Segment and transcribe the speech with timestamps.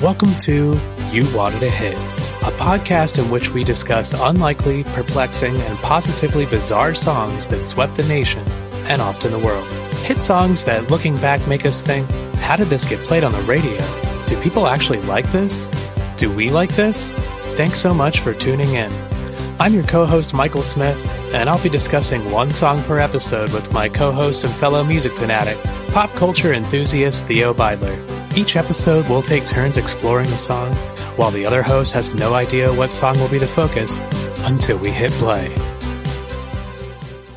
[0.00, 0.80] Welcome to
[1.10, 6.94] You Wanted a Hit, a podcast in which we discuss unlikely, perplexing, and positively bizarre
[6.94, 8.42] songs that swept the nation
[8.88, 9.66] and often the world.
[10.06, 13.42] Hit songs that, looking back, make us think, how did this get played on the
[13.42, 13.76] radio?
[14.24, 15.66] Do people actually like this?
[16.16, 17.10] Do we like this?
[17.58, 18.90] Thanks so much for tuning in.
[19.58, 20.98] I'm your co host, Michael Smith,
[21.34, 25.12] and I'll be discussing one song per episode with my co host and fellow music
[25.12, 25.58] fanatic,
[25.92, 28.19] pop culture enthusiast Theo Beidler.
[28.36, 30.72] Each episode, we'll take turns exploring the song,
[31.16, 33.98] while the other host has no idea what song will be the focus
[34.44, 35.48] until we hit play.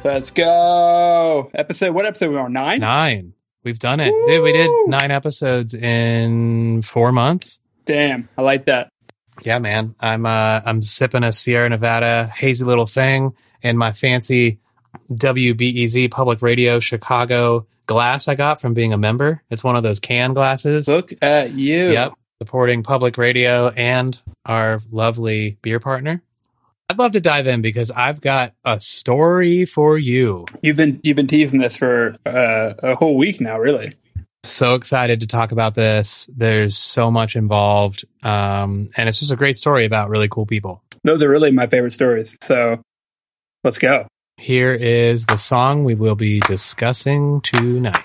[0.04, 1.50] Let's go.
[1.56, 2.54] Episode, what episode we on?
[2.54, 2.82] Nine?
[2.82, 3.34] Nine.
[3.64, 4.14] We've done it.
[4.28, 7.60] Dude, we did nine episodes in four months.
[7.86, 8.90] Damn, I like that.
[9.42, 9.96] Yeah, man.
[10.00, 14.60] I'm uh I'm sipping a Sierra Nevada hazy little thing in my fancy
[15.12, 19.42] WBEZ public radio Chicago glass I got from being a member.
[19.50, 20.88] It's one of those can glasses.
[20.88, 21.92] Look at you.
[21.92, 22.14] Yep.
[22.42, 26.22] Supporting public radio and our lovely beer partner.
[26.90, 30.46] I'd love to dive in because I've got a story for you.
[30.62, 33.94] You've been you've been teasing this for uh, a whole week now, really.
[34.44, 36.30] So excited to talk about this.
[36.36, 38.04] There's so much involved.
[38.24, 40.84] Um, and it's just a great story about really cool people.
[41.06, 42.38] Those are really my favorite stories.
[42.42, 42.82] So
[43.64, 44.06] let's go.
[44.38, 48.04] Here is the song we will be discussing tonight.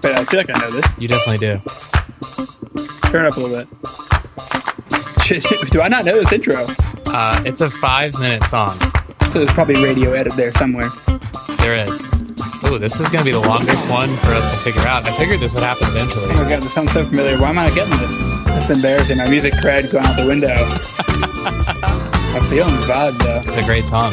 [0.00, 0.98] But I feel like I know this.
[0.98, 1.60] You definitely do.
[3.10, 3.68] Turn it up a little bit.
[5.72, 6.64] Do I not know this intro?
[7.18, 8.76] Uh, it's a five minute song.
[9.32, 10.90] So there's probably radio edit there somewhere.
[11.60, 11.88] There is.
[12.62, 15.08] Oh, this is going to be the longest one for us to figure out.
[15.08, 16.26] I figured this would happen eventually.
[16.28, 17.38] Oh my god, this sounds so familiar.
[17.38, 18.18] Why am I not getting this?
[18.44, 19.16] That's embarrassing.
[19.16, 20.56] My music cred going out the window.
[22.36, 23.40] I'm feeling the vibe though.
[23.48, 24.12] It's a great song.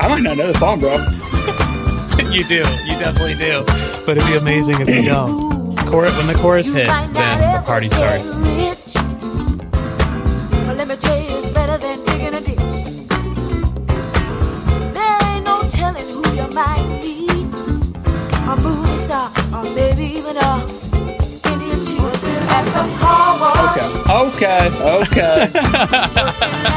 [0.00, 0.96] I might not know the song, bro.
[2.32, 2.64] you do.
[2.88, 3.64] You definitely do.
[4.06, 5.50] But it'd be amazing if you don't.
[5.92, 8.79] When the chorus hits, then the party starts.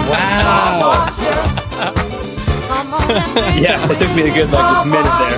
[0.09, 1.07] Wow.
[2.67, 5.37] Come on and sing Yeah, it took me a good like minute there.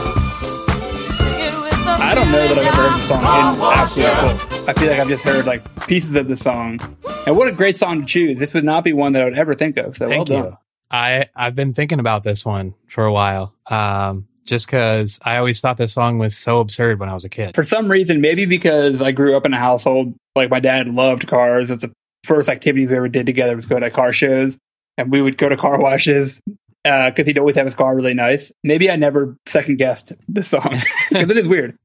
[1.48, 3.26] it with the I don't know that I've ever heard the song in
[3.62, 4.70] absolute full.
[4.70, 6.80] I feel like I've just heard like pieces of the song.
[7.28, 8.38] And what a great song to choose.
[8.40, 9.98] This would not be one that I would ever think of.
[9.98, 10.58] So Thank well you.
[10.92, 13.54] I I've been thinking about this one for a while.
[13.70, 17.30] Um, just because I always thought this song was so absurd when I was a
[17.30, 17.56] kid.
[17.56, 21.26] For some reason, maybe because I grew up in a household like my dad loved
[21.28, 21.72] cars.
[21.72, 21.92] It's the
[22.26, 24.58] first activities we ever did together was go to car shows,
[24.98, 26.42] and we would go to car washes
[26.84, 28.52] because he'd always have his car really nice.
[28.64, 30.70] Maybe I never second guessed the song
[31.10, 31.78] because it is weird.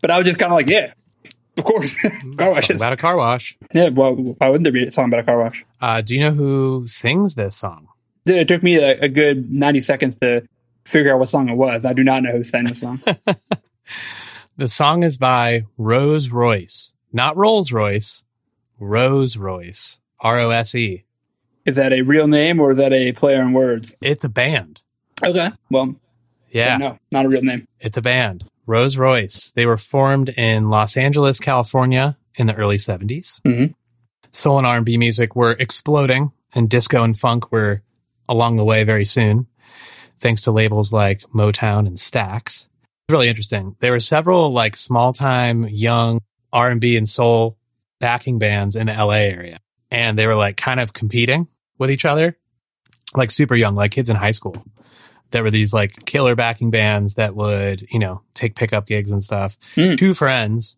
[0.00, 0.92] But I was just kind of like, yeah,
[1.58, 1.96] of course,
[2.38, 2.80] car washes.
[2.80, 3.56] about a car wash.
[3.72, 5.64] Yeah, well, why wouldn't there be a song about a car wash?
[5.80, 7.88] Uh, do you know who sings this song?
[8.26, 10.46] It took me a, a good 90 seconds to
[10.84, 11.84] figure out what song it was.
[11.84, 13.00] I do not know who sang the song.
[14.56, 18.24] The song is by Rose Royce, not Rolls Royce,
[18.80, 21.04] Rose Royce, R O S E.
[21.66, 23.94] is that a real name or is that a play on words?
[24.00, 24.82] It's a band.
[25.22, 25.50] Okay.
[25.70, 25.94] Well,
[26.50, 27.66] Yeah, no, not a real name.
[27.78, 28.44] it's a band.
[28.66, 29.50] Rose Royce.
[29.50, 33.40] They were formed in Los Angeles, California in the early 70s.
[33.46, 33.74] Mhm.
[34.32, 37.82] Soul and R&B music were exploding and disco and funk were
[38.28, 39.46] along the way very soon,
[40.18, 42.46] thanks to labels like Motown and Stax.
[42.46, 43.76] It's really interesting.
[43.80, 46.20] There were several like small time young
[46.52, 47.56] R&B and soul
[48.00, 49.58] backing bands in the LA area.
[49.90, 52.36] And they were like kind of competing with each other,
[53.14, 54.64] like super young, like kids in high school.
[55.30, 59.22] There were these like killer backing bands that would, you know, take pickup gigs and
[59.22, 59.56] stuff.
[59.76, 59.96] Mm.
[59.96, 60.76] Two friends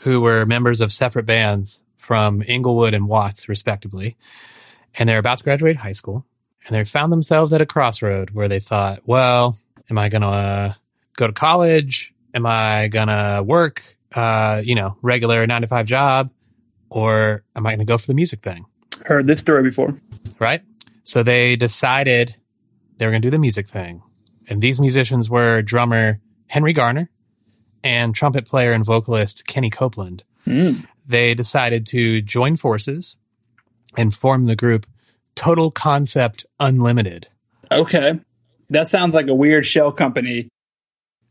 [0.00, 4.16] who were members of separate bands from Inglewood and Watts, respectively.
[4.96, 6.26] And they're about to graduate high school
[6.66, 9.58] and they found themselves at a crossroad where they thought, well,
[9.90, 10.72] am I going to uh,
[11.16, 12.14] go to college?
[12.34, 13.82] Am I going to work,
[14.14, 16.30] uh, you know, regular nine to five job?
[16.94, 18.66] Or am I going to go for the music thing?
[19.04, 20.00] Heard this story before.
[20.38, 20.62] right?
[21.02, 22.36] So they decided
[22.96, 24.00] they were going to do the music thing.
[24.48, 27.10] And these musicians were drummer Henry Garner
[27.82, 30.22] and trumpet player and vocalist Kenny Copeland.
[30.46, 30.86] Mm.
[31.04, 33.16] They decided to join forces
[33.96, 34.86] and form the group
[35.34, 37.26] Total Concept Unlimited.
[37.72, 38.20] Okay.
[38.70, 40.48] That sounds like a weird shell company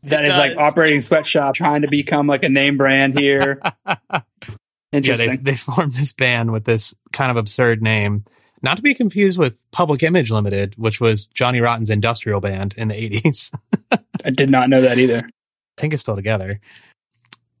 [0.02, 3.62] that It is like operating sweatshop trying to become like a name brand here.
[5.02, 8.24] Yeah, they they formed this band with this kind of absurd name,
[8.62, 12.88] not to be confused with Public Image Limited, which was Johnny Rotten's industrial band in
[12.88, 13.50] the eighties.
[14.24, 15.18] I did not know that either.
[15.18, 16.60] I think it's still together.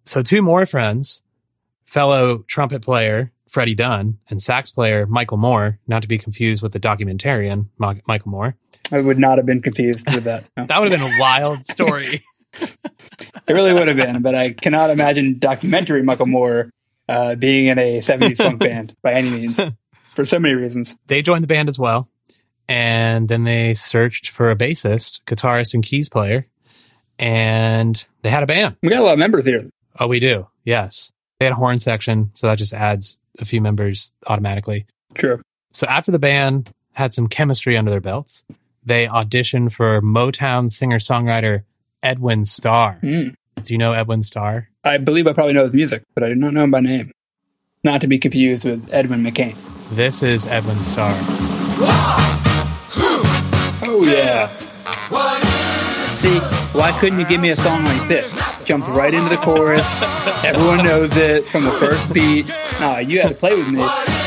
[0.06, 1.22] So two more friends,
[1.84, 6.72] fellow trumpet player Freddie Dunn and sax player Michael Moore, not to be confused with
[6.72, 8.56] the documentarian Ma- Michael Moore.
[8.90, 10.48] I would not have been confused with that.
[10.56, 10.66] No.
[10.66, 12.20] That would have been a wild story.
[12.60, 16.70] It really would have been, but I cannot imagine documentary Michael Moore
[17.08, 19.60] uh, being in a 70s funk band by any means
[20.14, 20.94] for so many reasons.
[21.06, 22.08] they joined the band as well.
[22.68, 26.46] And then they searched for a bassist, guitarist, and keys player.
[27.18, 28.76] And they had a band.
[28.82, 29.68] We got a lot of members here.
[30.00, 30.48] Oh, we do.
[30.64, 31.12] Yes.
[31.38, 32.30] They had a horn section.
[32.34, 34.86] So that just adds a few members automatically.
[35.14, 35.42] True.
[35.72, 38.44] So after the band had some chemistry under their belts,
[38.84, 41.64] they auditioned for Motown singer songwriter
[42.02, 42.98] Edwin Starr.
[43.02, 43.34] Mm.
[43.62, 44.68] Do you know Edwin Starr?
[44.82, 47.12] I believe I probably know his music, but I do not know him by name.
[47.82, 49.56] Not to be confused with Edwin McCain.
[49.90, 51.14] This is Edwin Starr.
[53.86, 54.48] Oh, yeah.
[56.16, 56.38] See,
[56.76, 58.32] why couldn't you give me a song like this?
[58.64, 59.84] Jumps right into the chorus.
[60.44, 62.48] Everyone knows it from the first beat.
[62.80, 63.78] Nah, you had to play with me.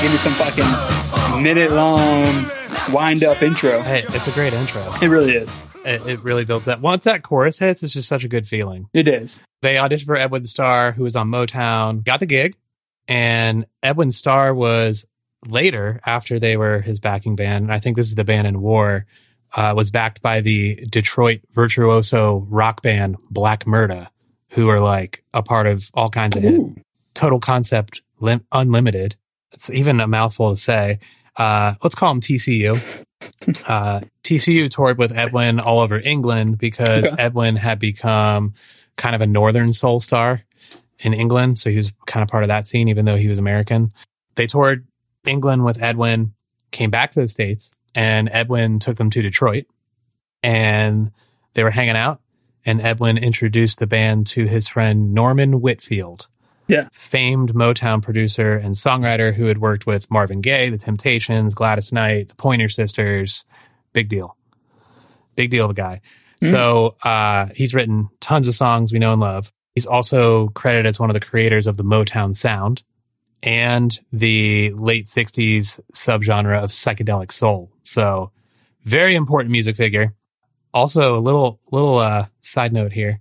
[0.01, 2.45] Give me some fucking minute long
[2.91, 3.81] wind up intro.
[3.81, 4.83] Hey, it's a great intro.
[5.01, 5.49] It really is.
[5.87, 6.81] It, really builds that.
[6.81, 8.89] Once that chorus hits, it's just such a good feeling.
[8.93, 9.39] It is.
[9.61, 12.55] They auditioned for Edwin Starr, who was on Motown, got the gig,
[13.07, 15.07] and Edwin Starr was
[15.47, 18.61] later, after they were his backing band, and I think this is the band in
[18.61, 19.05] war,
[19.55, 24.09] uh, was backed by the Detroit virtuoso rock band Black Merda,
[24.51, 26.63] who are like a part of all kinds of hits.
[27.13, 29.15] Total Concept lim- Unlimited.
[29.53, 30.99] It's even a mouthful to say.
[31.35, 33.03] Uh, let's call them TCU.
[33.67, 37.15] Uh, TCU toured with Edwin all over England because Okay.
[37.17, 38.53] Edwin had become
[38.95, 40.43] kind of a northern soul star
[40.99, 41.57] in England.
[41.57, 43.91] So he was kind of part of that scene, even though he was American.
[44.35, 44.87] They toured
[45.25, 46.33] England with Edwin,
[46.71, 49.65] came back to the States, and Edwin took them to Detroit.
[50.43, 51.11] And
[51.53, 52.21] they were hanging out,
[52.65, 56.27] and Edwin introduced the band to his friend Norman Whitfield
[56.67, 56.89] Yeah.
[56.91, 62.29] famed Motown producer and songwriter who had worked with Marvin Gaye, The Temptations, Gladys Knight,
[62.29, 63.45] The Pointer Sisters.
[63.93, 64.35] Big deal.
[65.35, 66.01] Big deal of a guy.
[66.41, 69.51] So uh, he's written tons of songs we know and love.
[69.73, 72.83] He's also credited as one of the creators of the Motown sound
[73.41, 77.71] and the late 60s subgenre of psychedelic soul.
[77.83, 78.31] So
[78.83, 80.13] very important music figure.
[80.73, 83.19] Also, a little little uh, side note here.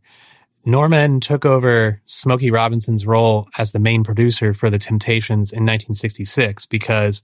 [0.67, 6.67] Norman took over Smokey Robinson's role as the main producer for the Temptations in 1966
[6.67, 7.23] because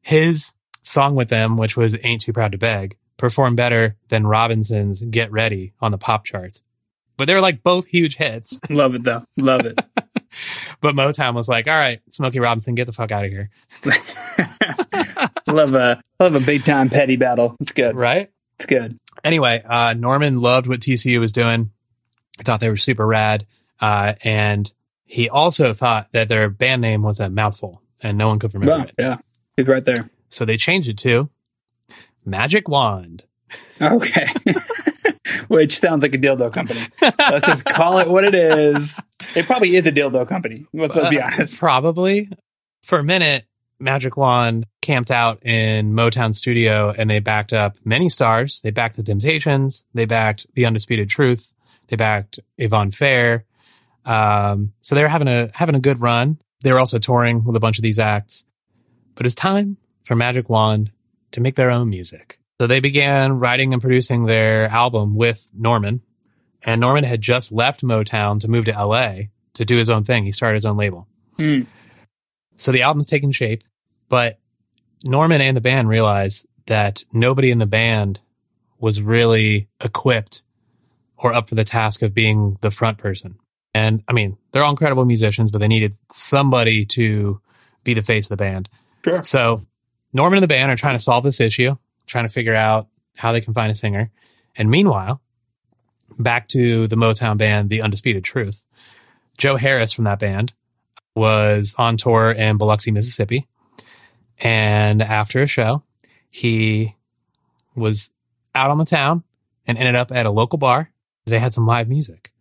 [0.00, 5.02] his song with them, which was Ain't Too Proud to Beg, performed better than Robinson's
[5.02, 6.62] Get Ready on the pop charts.
[7.16, 8.60] But they were like both huge hits.
[8.70, 9.24] Love it, though.
[9.36, 9.78] Love it.
[10.80, 13.50] But Motown was like, all right, Smokey Robinson, get the fuck out of here.
[15.46, 17.56] love a love a big time petty battle.
[17.60, 17.94] It's good.
[17.94, 18.30] Right?
[18.56, 18.98] It's good.
[19.22, 21.70] Anyway, uh, Norman loved what TCU was doing.
[22.38, 23.46] Thought they were super rad.
[23.80, 24.72] Uh, and
[25.04, 28.72] he also thought that their band name was a mouthful and no one could remember
[28.72, 28.92] Well, it.
[28.98, 29.16] yeah,
[29.56, 30.10] he's right there.
[30.28, 31.30] So they changed it to
[32.24, 33.24] Magic Wand.
[33.80, 34.26] Okay.
[35.48, 36.80] Which sounds like a dildo company.
[37.00, 38.98] Let's just call it what it is.
[39.36, 40.66] It probably is a dildo company.
[40.72, 41.56] Let's, let's be Uh, honest.
[41.56, 42.28] Probably.
[42.82, 43.44] For a minute,
[43.78, 48.60] Magic Wand camped out in Motown Studio and they backed up many stars.
[48.62, 49.86] They backed the Temptations.
[49.94, 51.52] They backed The Undisputed Truth.
[51.88, 53.44] They backed Yvonne Fair.
[54.04, 56.38] Um, so they were having a having a good run.
[56.62, 58.44] They were also touring with a bunch of these acts.
[59.14, 60.90] But it's time for Magic Wand
[61.32, 62.38] to make their own music.
[62.60, 66.02] So they began writing and producing their album with Norman.
[66.62, 69.14] And Norman had just left Motown to move to LA
[69.54, 70.24] to do his own thing.
[70.24, 71.06] He started his own label.
[71.38, 71.62] Hmm.
[72.56, 73.64] So the album's taking shape,
[74.08, 74.38] but
[75.04, 78.20] Norman and the band realized that nobody in the band
[78.78, 80.42] was really equipped
[81.24, 83.36] or up for the task of being the front person.
[83.74, 87.40] And I mean, they're all incredible musicians, but they needed somebody to
[87.82, 88.68] be the face of the band.
[89.02, 89.24] Sure.
[89.24, 89.66] So
[90.12, 91.76] Norman and the band are trying to solve this issue,
[92.06, 94.10] trying to figure out how they can find a singer.
[94.54, 95.22] And meanwhile,
[96.18, 98.64] back to the Motown band, The Undisputed Truth,
[99.38, 100.52] Joe Harris from that band
[101.16, 103.48] was on tour in Biloxi, Mississippi.
[104.40, 105.84] And after a show,
[106.30, 106.96] he
[107.74, 108.12] was
[108.54, 109.24] out on the town
[109.66, 110.90] and ended up at a local bar.
[111.26, 112.32] They had some live music.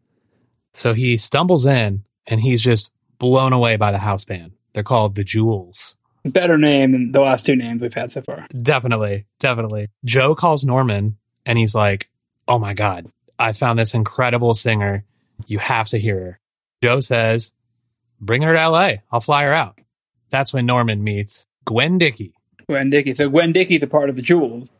[0.73, 4.53] So he stumbles in and he's just blown away by the house band.
[4.73, 5.95] They're called the Jewels.
[6.25, 8.47] Better name than the last two names we've had so far.
[8.55, 9.89] Definitely, definitely.
[10.05, 12.09] Joe calls Norman and he's like,
[12.47, 15.05] Oh my God, I found this incredible singer.
[15.47, 16.39] You have to hear her.
[16.81, 17.51] Joe says,
[18.19, 18.91] bring her to LA.
[19.11, 19.79] I'll fly her out.
[20.29, 22.33] That's when Norman meets Gwen Dickey.
[22.67, 23.13] Gwen Dickey.
[23.13, 24.71] So Gwen Dickey's a part of the Jewels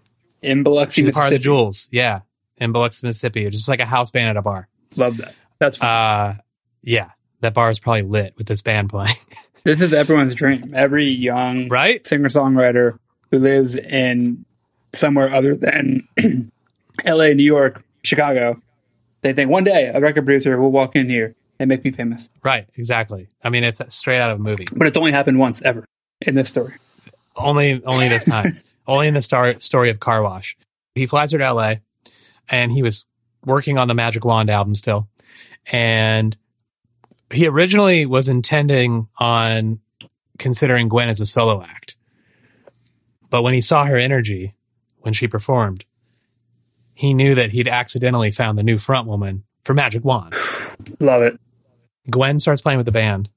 [0.41, 1.43] in Biloxi, She's a part of the.
[1.43, 1.87] Jewels.
[1.91, 2.21] Yeah.
[2.63, 3.49] In Biloxi, Mississippi.
[3.49, 4.69] Just like a house band at a bar.
[4.95, 5.35] Love that.
[5.59, 5.89] That's fun.
[5.89, 6.35] Uh,
[6.81, 7.11] yeah.
[7.41, 9.15] That bar is probably lit with this band playing.
[9.65, 10.71] this is everyone's dream.
[10.73, 12.05] Every young right?
[12.07, 12.97] singer songwriter
[13.31, 14.45] who lives in
[14.93, 16.07] somewhere other than
[17.05, 18.61] LA, New York, Chicago,
[19.21, 22.29] they think one day a record producer will walk in here and make me famous.
[22.43, 22.69] Right.
[22.77, 23.27] Exactly.
[23.43, 24.65] I mean, it's straight out of a movie.
[24.73, 25.83] But it's only happened once ever
[26.21, 26.75] in this story.
[27.35, 28.57] Only, only this time.
[28.87, 30.55] only in the star- story of Car Wash.
[30.95, 31.75] He flies her to LA
[32.49, 33.05] and he was
[33.45, 35.07] working on the Magic Wand album still.
[35.71, 36.35] And
[37.31, 39.79] he originally was intending on
[40.37, 41.95] considering Gwen as a solo act.
[43.29, 44.53] But when he saw her energy
[44.99, 45.85] when she performed,
[46.93, 50.33] he knew that he'd accidentally found the new front woman for Magic Wand.
[50.99, 51.39] Love it.
[52.09, 53.29] Gwen starts playing with the band,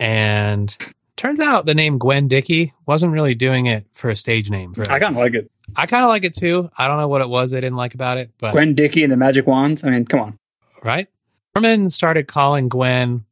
[0.00, 0.76] and
[1.16, 4.72] turns out the name Gwen Dickey wasn't really doing it for a stage name.
[4.72, 5.50] For I kind of like it.
[5.76, 6.70] I kind of like it too.
[6.76, 9.12] I don't know what it was they didn't like about it, but Gwen Dickey and
[9.12, 9.84] the Magic Wands.
[9.84, 10.38] I mean, come on.
[10.82, 11.08] right?
[11.54, 13.24] Norman started calling Gwen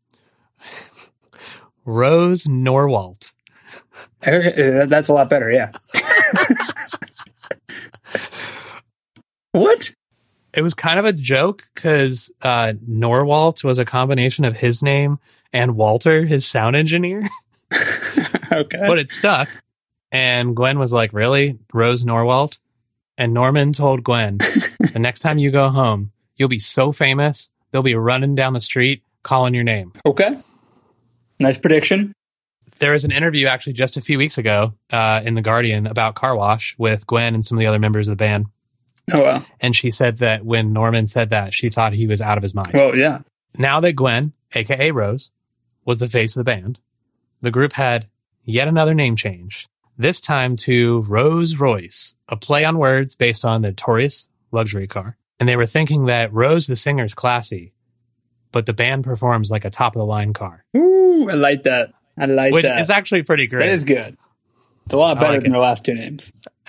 [1.85, 3.33] Rose Norwalt.
[4.27, 5.53] Uh, That's a lot better.
[5.53, 5.71] Yeah.
[9.53, 9.95] what?
[10.53, 15.21] It was kind of a joke because uh, Norwalt was a combination of his name
[15.53, 17.29] and Walter, his sound engineer,
[18.53, 18.85] okay.
[18.87, 19.49] but it stuck.
[20.17, 21.59] And Gwen was like, Really?
[21.75, 22.59] Rose Norwalt?
[23.19, 24.39] And Norman told Gwen,
[24.93, 28.61] The next time you go home, you'll be so famous, they'll be running down the
[28.61, 29.93] street calling your name.
[30.07, 30.39] okay.
[31.39, 32.15] Nice prediction.
[32.79, 36.15] there was an interview actually just a few weeks ago uh, in the Guardian about
[36.15, 38.47] Car Wash with Gwen and some of the other members of the band,
[39.13, 39.47] Oh, well.
[39.61, 42.55] and she said that when Norman said that, she thought he was out of his
[42.55, 42.71] mind.
[42.73, 43.19] Well, yeah.
[43.59, 45.31] Now that Gwen, aka Rose,
[45.85, 46.81] was the face of the band,
[47.43, 48.09] the group had
[48.45, 49.69] yet another name change.
[49.99, 55.17] This time to Rose Royce, a play on words based on the Taurus luxury car.
[55.41, 57.73] And they were thinking that Rose the singer is classy,
[58.53, 61.93] but the band performs like a top of the line car, Ooh, I like that.
[62.19, 62.55] I like that.
[62.55, 63.67] which is actually pretty great.
[63.67, 64.17] That is good.
[64.87, 65.53] It's a lot better like than it.
[65.53, 66.31] their last two names.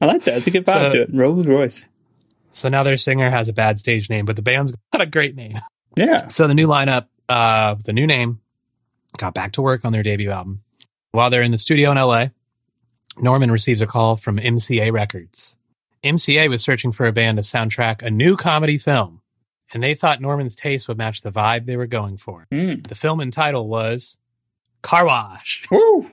[0.00, 0.38] I like that.
[0.38, 1.10] It's a good vibe So- to it.
[1.12, 1.84] Rolls Royce.
[2.52, 5.36] So now their singer has a bad stage name, but the band's got a great
[5.36, 5.58] name.
[5.96, 6.28] Yeah.
[6.28, 8.40] So the new lineup, uh, the new name,
[9.18, 10.62] got back to work on their debut album.
[11.12, 12.26] While they're in the studio in LA,
[13.18, 15.56] Norman receives a call from MCA Records.
[16.04, 19.20] MCA was searching for a band to soundtrack a new comedy film,
[19.74, 22.46] and they thought Norman's taste would match the vibe they were going for.
[22.52, 22.86] Mm.
[22.86, 24.18] The film and title was
[24.82, 26.10] Car Wash, Woo!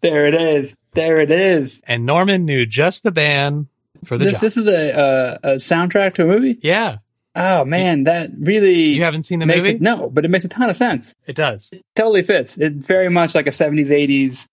[0.00, 0.76] There it is.
[0.92, 1.80] There it is.
[1.84, 3.66] and Norman knew just the band
[4.04, 4.40] for the This, job.
[4.42, 6.58] this is a, a, a soundtrack to a movie?
[6.62, 6.98] yeah,
[7.38, 8.04] Oh, man.
[8.04, 8.94] That really.
[8.94, 9.70] you haven't seen the movie?
[9.70, 11.14] It, no, but it makes a ton of sense.
[11.26, 11.72] It does.
[11.94, 12.58] Totally fits.
[12.58, 14.44] It's very much like a 70s, 80s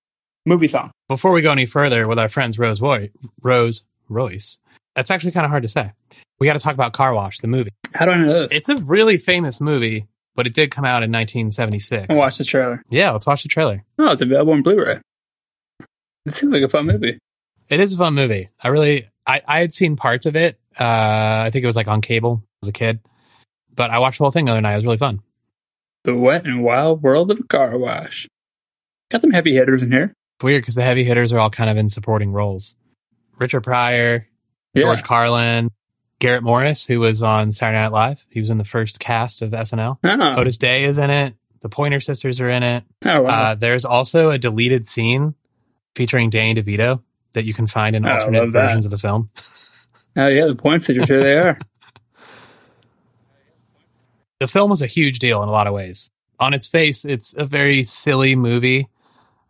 [0.46, 0.92] movie song.
[1.08, 3.10] before we go any further with our friends Rose Roy,
[3.42, 4.60] Rose Royce,
[4.96, 5.92] that's actually kind of hard to say.
[6.39, 7.72] We got to talk about Car Wash, the movie.
[7.94, 8.50] How do I know this?
[8.51, 12.08] It's a really famous movie, but it did come out in 1976.
[12.10, 12.84] I watched the trailer.
[12.89, 13.84] Yeah, let's watch the trailer.
[13.98, 15.00] Oh, it's available on Blu-ray.
[16.25, 17.18] It seems like a fun movie.
[17.70, 18.50] It is a fun movie.
[18.62, 20.60] I really, I, I had seen parts of it.
[20.80, 20.84] Uh,
[21.46, 23.00] I think it was like on cable as a kid,
[23.74, 24.74] but I watched the whole thing the other night.
[24.74, 25.22] It was really fun.
[26.03, 28.27] The Wet and Wild World of Car Wash.
[29.10, 30.13] Got some heavy hitters in here.
[30.41, 32.75] Weird because the heavy hitters are all kind of in supporting roles.
[33.39, 34.27] Richard Pryor,
[34.75, 35.05] George Yeah.
[35.05, 35.69] Carlin,
[36.19, 38.25] Garrett Morris, who was on Saturday Night Live.
[38.29, 39.98] He was in the first cast of SNL.
[40.03, 41.36] Oh, Otis Day is in it.
[41.62, 42.84] The Pointer Sisters are in it.
[43.05, 43.51] oh wow.
[43.51, 45.34] Uh, there's also a deleted scene
[45.95, 47.01] featuring Danny DeVito
[47.34, 49.29] that you can find in Oh, alternate versions of the film.
[50.17, 51.57] oh, yeah, the point sisters, here they are.
[54.39, 56.10] The film was a huge deal in a lot of ways.
[56.39, 58.88] On its face, it's a very silly movie.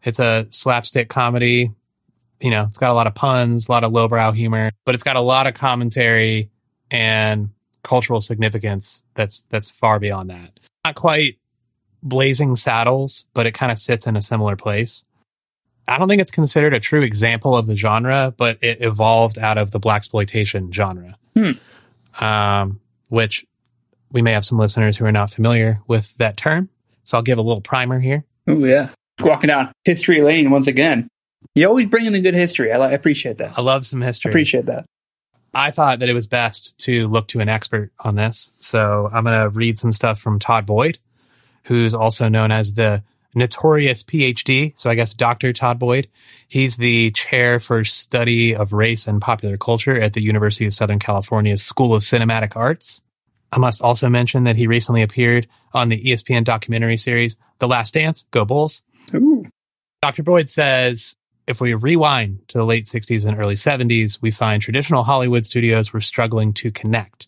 [0.04, 1.72] It's a slapstick comedy.
[2.40, 5.04] You know, it's got a lot of puns, a lot of lowbrow humor, but it's
[5.04, 6.50] got a lot of commentary
[6.92, 7.50] and
[7.84, 10.60] cultural significance that's that's far beyond that.
[10.84, 11.40] Not quite
[12.04, 15.04] blazing saddles, but it kind of sits in a similar place.
[15.88, 19.58] I don't think it's considered a true example of the genre, but it evolved out
[19.58, 21.52] of the black exploitation genre, Hmm.
[22.24, 23.46] um, which
[24.16, 26.70] we may have some listeners who are not familiar with that term.
[27.04, 28.24] So I'll give a little primer here.
[28.48, 28.90] Oh, yeah.
[29.20, 31.10] Walking down history lane once again.
[31.54, 32.72] You always bring in the good history.
[32.72, 33.58] I, I appreciate that.
[33.58, 34.32] I love some history.
[34.32, 34.86] Appreciate that.
[35.54, 38.52] I thought that it was best to look to an expert on this.
[38.62, 40.98] So I'm going to read some stuff from Todd Boyd,
[41.66, 43.04] who's also known as the
[43.34, 44.80] notorious PhD.
[44.80, 45.52] So I guess Dr.
[45.52, 46.08] Todd Boyd.
[46.48, 51.00] He's the chair for study of race and popular culture at the University of Southern
[51.00, 53.02] California's School of Cinematic Arts.
[53.56, 57.94] I must also mention that he recently appeared on the ESPN documentary series The Last
[57.94, 58.82] Dance, Go Bulls.
[59.14, 59.46] Ooh.
[60.02, 60.24] Dr.
[60.24, 61.16] Boyd says
[61.48, 65.94] if we rewind to the late 60s and early 70s, we find traditional Hollywood studios
[65.94, 67.28] were struggling to connect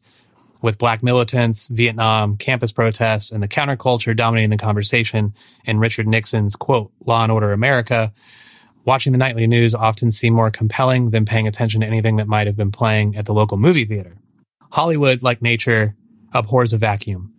[0.61, 6.55] with black militants, Vietnam, campus protests, and the counterculture dominating the conversation in Richard Nixon's
[6.57, 8.11] quote, Law and Order America.
[8.83, 12.47] Watching the nightly news often seemed more compelling than paying attention to anything that might
[12.47, 14.17] have been playing at the local movie theater.
[14.71, 15.95] Hollywood, like nature,
[16.33, 17.33] abhors a vacuum.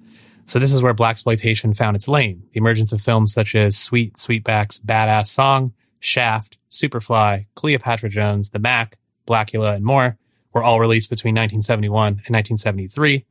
[0.48, 2.44] So this is where black exploitation found its lane.
[2.52, 8.58] The emergence of films such as Sweet Sweetback's Badass Song, Shaft, Superfly, Cleopatra Jones, The
[8.58, 10.16] Mack, Blacula, and more
[10.54, 13.26] were all released between 1971 and 1973.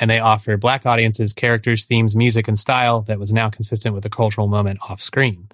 [0.00, 4.04] And they offer black audiences characters, themes, music, and style that was now consistent with
[4.04, 5.48] the cultural moment off screen.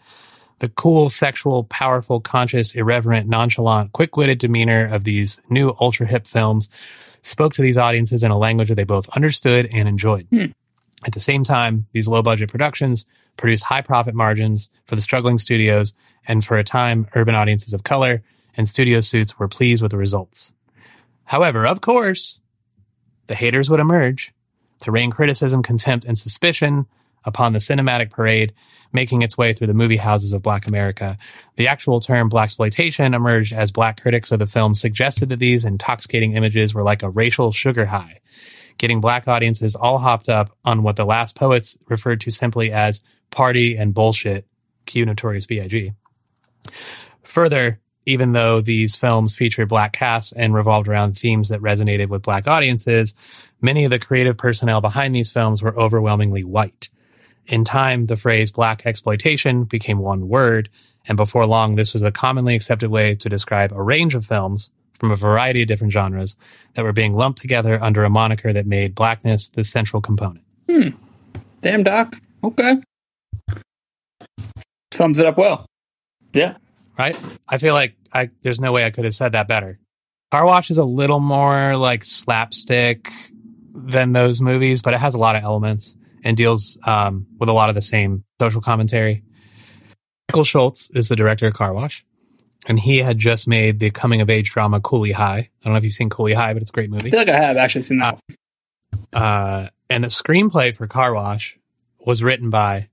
[0.61, 6.27] The cool, sexual, powerful, conscious, irreverent, nonchalant, quick witted demeanor of these new ultra hip
[6.27, 6.69] films
[7.25, 10.27] spoke to these audiences in a language that they both understood and enjoyed.
[10.31, 10.47] Hmm.
[11.07, 15.39] At the same time, these low budget productions produced high profit margins for the struggling
[15.39, 15.95] studios,
[16.29, 18.23] and for a time, urban audiences of color
[18.57, 20.53] and studio suits were pleased with the results.
[21.25, 22.41] However, of course,
[23.27, 24.33] the haters would emerge
[24.81, 26.87] to rain criticism, contempt, and suspicion
[27.25, 28.53] upon the cinematic parade
[28.95, 31.19] making its way through the movie houses of Black America.
[31.57, 35.65] The actual term black exploitation emerged as black critics of the film suggested that these
[35.65, 38.21] intoxicating images were like a racial sugar high,
[38.79, 43.03] getting black audiences all hopped up on what the last poets referred to simply as
[43.31, 44.47] party and bullshit.
[44.87, 45.93] Q Notorious B.I.G.
[47.23, 52.23] Further, even though these films featured black casts and revolved around themes that resonated with
[52.23, 53.15] black audiences,
[53.63, 56.91] many of the creative personnel behind these films were overwhelmingly white.
[57.47, 60.71] In time, the phrase black exploitation became one word,
[61.07, 64.71] and before long, this was a commonly accepted way to describe a range of films
[64.95, 66.37] from a variety of different genres
[66.75, 70.45] that were being lumped together under a moniker that made blackness the central component.
[70.71, 70.91] Hmm.
[71.61, 72.17] Damn, Doc.
[72.43, 72.77] Okay.
[74.93, 75.67] Sums it up well.
[76.33, 76.55] Yeah.
[76.99, 77.19] right?
[77.49, 79.79] I feel like I there's no way I could have said that better.
[80.31, 83.09] Car Wash is a little more like slapstick
[83.75, 87.53] than those movies, but it has a lot of elements and deals um, with a
[87.53, 89.23] lot of the same social commentary.
[90.31, 92.05] Michael Schultz is the director of Car Wash,
[92.67, 95.39] and he had just made the coming of age drama Cooley High.
[95.39, 97.09] I don't know if you've seen Cooley High, but it's a great movie.
[97.09, 98.19] I feel like I have actually seen that.
[99.13, 101.59] Uh, and the screenplay for Car Wash
[102.01, 102.89] was written by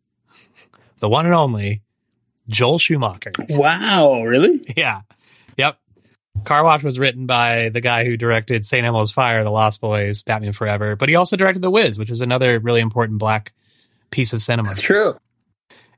[0.99, 1.81] the one and only
[2.47, 3.31] Joel Schumacher.
[3.49, 4.65] Wow, really?
[4.77, 5.01] Yeah.
[5.57, 5.77] Yep.
[6.43, 8.85] Car Wash was written by the guy who directed St.
[8.85, 12.21] Elmo's Fire, The Lost Boys, Batman Forever, but he also directed The Wiz, which is
[12.21, 13.53] another really important black
[14.09, 14.69] piece of cinema.
[14.69, 15.17] That's true.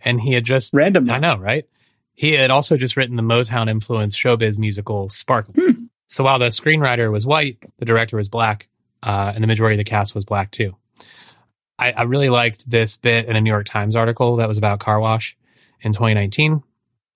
[0.04, 1.10] And he had just, Random.
[1.10, 1.65] I know, right?
[2.13, 5.56] He had also just written the Motown influenced showbiz musical Sparkle.
[6.08, 8.67] So while the screenwriter was white, the director was black,
[9.02, 10.76] uh, and the majority of the cast was black too.
[11.80, 14.80] I, I really liked this bit in a New York Times article that was about
[14.80, 15.36] Car Wash
[15.82, 16.62] in 2019.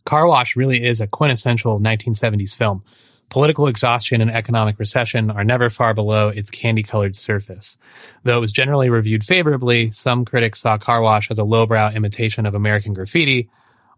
[0.04, 2.84] Car Wash really is a quintessential 1970s film.
[3.30, 7.78] Political exhaustion and economic recession are never far below its candy colored surface.
[8.24, 12.46] Though it was generally reviewed favorably, some critics saw Car Wash as a lowbrow imitation
[12.46, 13.50] of American Graffiti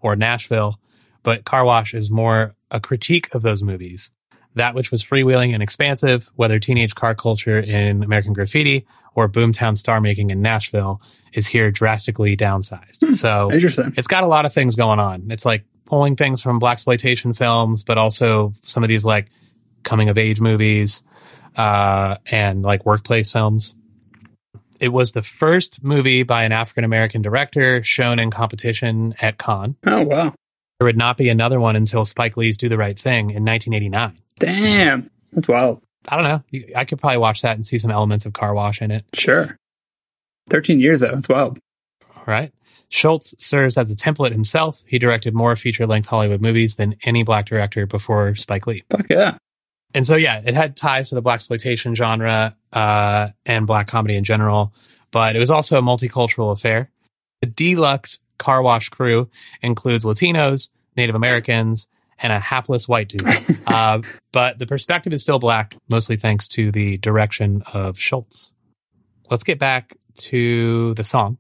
[0.02, 0.76] or Nashville,
[1.22, 4.12] but Car Wash is more a critique of those movies.
[4.56, 9.78] That which was freewheeling and expansive, whether teenage car culture in American Graffiti or boomtown
[9.78, 11.02] star making in Nashville,
[11.34, 13.06] is here drastically downsized.
[13.06, 13.12] Hmm.
[13.12, 13.94] So Interesting.
[13.96, 15.30] it's got a lot of things going on.
[15.30, 19.28] It's like pulling things from black exploitation films, but also some of these like
[19.84, 21.04] coming of age movies
[21.58, 23.76] uh, and like workplace films.
[24.80, 29.76] It was the first movie by an African American director shown in competition at Cannes.
[29.86, 30.34] Oh, wow.
[30.80, 34.18] There would not be another one until Spike Lee's Do the Right Thing in 1989.
[34.40, 35.10] Damn.
[35.34, 35.82] That's wild.
[36.08, 36.72] I don't know.
[36.78, 39.04] I could probably watch that and see some elements of Car Wash in it.
[39.14, 39.58] Sure.
[40.50, 41.14] 13 years, though.
[41.14, 41.60] That's wild.
[42.26, 42.54] right?
[42.90, 44.84] Schultz serves as the template himself.
[44.88, 48.84] He directed more feature length Hollywood movies than any black director before Spike Lee.
[48.90, 49.38] Fuck yeah.
[49.94, 54.16] And so, yeah, it had ties to the black exploitation genre uh, and black comedy
[54.16, 54.74] in general,
[55.12, 56.92] but it was also a multicultural affair.
[57.42, 59.30] The deluxe car wash crew
[59.62, 61.88] includes Latinos, Native Americans,
[62.22, 63.22] and a hapless white dude.
[63.68, 68.54] uh, but the perspective is still black, mostly thanks to the direction of Schultz.
[69.30, 71.38] Let's get back to the song.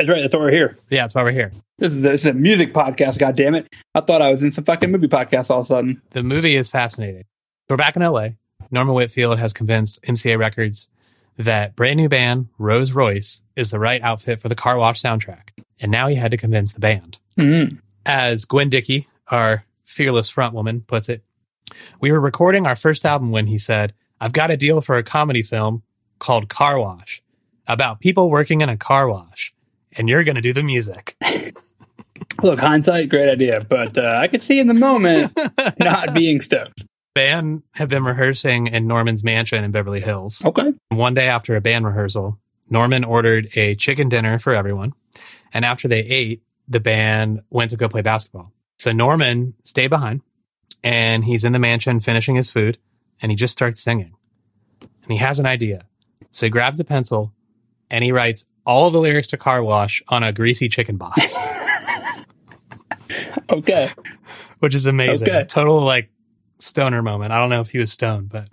[0.00, 0.22] That's right.
[0.22, 0.78] That's why we're here.
[0.88, 1.52] Yeah, that's why we're here.
[1.76, 3.66] This is, a, this is a music podcast, God damn it!
[3.94, 6.02] I thought I was in some fucking movie podcast all of a sudden.
[6.10, 7.24] the movie is fascinating.
[7.68, 8.28] We're back in LA.
[8.70, 10.88] Norman Whitfield has convinced MCA Records
[11.36, 15.50] that brand new band Rose Royce is the right outfit for the Car Wash soundtrack.
[15.80, 17.18] And now he had to convince the band.
[17.38, 17.78] Mm.
[18.06, 21.22] As Gwen Dickey, our fearless frontwoman, puts it,
[22.00, 25.02] we were recording our first album when he said, I've got a deal for a
[25.02, 25.82] comedy film
[26.18, 27.22] called Car Wash.
[27.66, 29.52] about people working in a car wash,
[29.96, 31.16] and you're going to do the music.
[32.42, 35.38] Look, hindsight, great idea, but uh, I could see in the moment
[35.78, 36.84] not being stoked.
[37.14, 40.44] Band had been rehearsing in Norman's mansion in Beverly Hills.
[40.44, 40.72] Okay.
[40.90, 42.38] One day after a band rehearsal,
[42.70, 44.92] Norman ordered a chicken dinner for everyone.
[45.52, 48.52] And after they ate, the band went to go play basketball.
[48.78, 50.22] So Norman stayed behind
[50.84, 52.78] and he's in the mansion finishing his food
[53.20, 54.14] and he just starts singing.
[55.02, 55.82] And he has an idea.
[56.30, 57.34] So he grabs a pencil
[57.90, 61.36] and he writes all of the lyrics to Car Wash on a greasy chicken box,
[63.50, 63.88] Okay.
[64.60, 65.28] which is amazing.
[65.28, 65.44] Okay.
[65.44, 66.08] Total like
[66.60, 67.32] stoner moment.
[67.32, 68.48] I don't know if he was stoned, but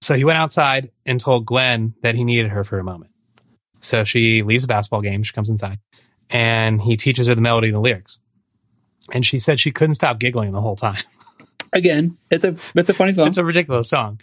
[0.00, 3.10] so he went outside and told Gwen that he needed her for a moment.
[3.80, 5.22] So she leaves the basketball game.
[5.22, 5.78] She comes inside
[6.30, 8.18] and he teaches her the melody and the lyrics.
[9.12, 11.02] And she said she couldn't stop giggling the whole time.
[11.74, 13.28] Again, it's a it's a funny song.
[13.28, 14.20] It's a ridiculous song.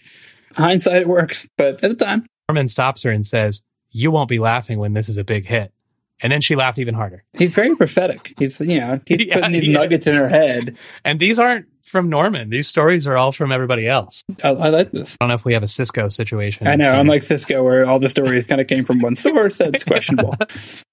[0.55, 3.61] Hindsight, it works, but at the time, Norman stops her and says,
[3.97, 5.73] You won't be laughing when this is a big hit.
[6.21, 7.23] And then she laughed even harder.
[7.37, 8.33] he's very prophetic.
[8.39, 10.15] He's you know he's Yeah, putting these he nuggets is.
[10.15, 10.75] in her head.
[11.03, 12.49] And these aren't from Norman.
[12.49, 14.23] These stories are all from everybody else.
[14.43, 15.13] I I, like this.
[15.13, 16.67] I don't know if we have a Sisqó situation.
[16.67, 16.99] I know, here.
[17.01, 20.35] unlike Sisqó, where all the stories kind of came from one source, that's questionable.
[20.39, 20.83] The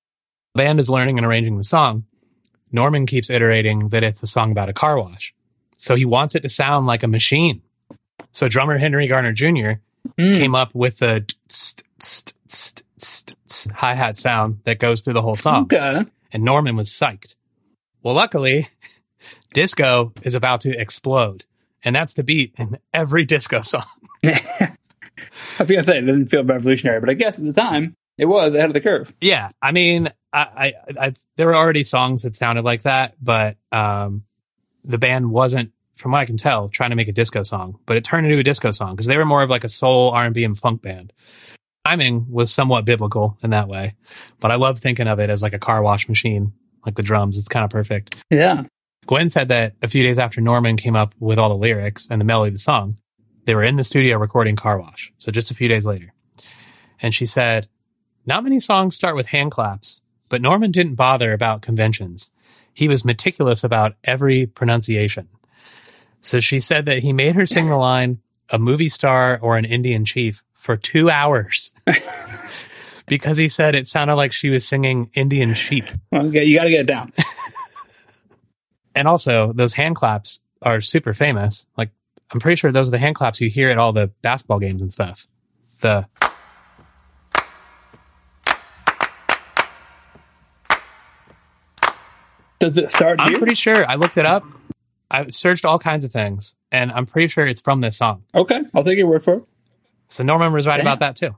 [0.54, 2.04] band is learning and arranging the song.
[2.70, 5.34] Norman keeps iterating that it's a song about a car wash.
[5.76, 7.62] So he wants it to sound like a machine.
[8.32, 9.80] So drummer Henry Garner Jr.
[10.18, 10.34] Mm.
[10.38, 11.24] came up with a
[13.74, 15.64] hi hat sound that goes through the whole song.
[15.64, 16.04] Okay.
[16.32, 17.36] And Norman was psyched.
[18.02, 18.66] Well, luckily,
[19.52, 21.44] disco is about to explode.
[21.82, 23.84] And that's the beat in every disco song.
[24.24, 28.26] I was gonna say it doesn't feel revolutionary, but I guess at the time it
[28.26, 29.14] was ahead of the curve.
[29.20, 33.56] Yeah, I mean, I, I, I there were already songs that sounded like that, but
[33.72, 34.24] um,
[34.84, 37.78] the band wasn't, from what I can tell, trying to make a disco song.
[37.86, 40.10] But it turned into a disco song because they were more of like a soul,
[40.10, 41.12] R and B, and funk band.
[41.86, 43.94] Timing was somewhat biblical in that way,
[44.40, 46.52] but I love thinking of it as like a car wash machine,
[46.86, 47.36] like the drums.
[47.36, 48.16] It's kind of perfect.
[48.30, 48.64] Yeah.
[49.06, 52.20] Gwen said that a few days after Norman came up with all the lyrics and
[52.20, 52.96] the melody of the song,
[53.44, 55.12] they were in the studio recording Car Wash.
[55.18, 56.14] So just a few days later.
[57.02, 57.68] And she said,
[58.24, 62.30] not many songs start with hand claps, but Norman didn't bother about conventions.
[62.72, 65.28] He was meticulous about every pronunciation.
[66.22, 69.66] So she said that he made her sing the line, a movie star or an
[69.66, 71.74] Indian chief, for two hours.
[73.06, 75.84] because he said it sounded like she was singing Indian sheep.
[76.10, 77.12] Well, okay, you got to get it down.
[78.94, 81.66] and also those hand claps are super famous.
[81.76, 81.90] Like
[82.32, 84.80] I'm pretty sure those are the hand claps you hear at all the basketball games
[84.80, 85.28] and stuff.
[85.80, 86.08] The
[92.58, 93.38] Does it start I'm here?
[93.38, 94.44] pretty sure I looked it up.
[95.10, 98.24] I searched all kinds of things, and I'm pretty sure it's from this song.
[98.34, 99.44] okay, I'll take your word for it.
[100.14, 100.86] So Norman was right Damn.
[100.86, 101.34] about that too.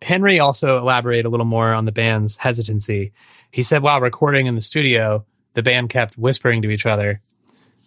[0.00, 3.12] Henry also elaborated a little more on the band's hesitancy.
[3.50, 5.24] He said while recording in the studio,
[5.54, 7.20] the band kept whispering to each other,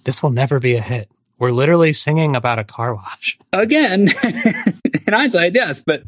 [0.04, 1.10] "This will never be a hit.
[1.40, 6.04] We're literally singing about a car wash." Again, in hindsight, yes, but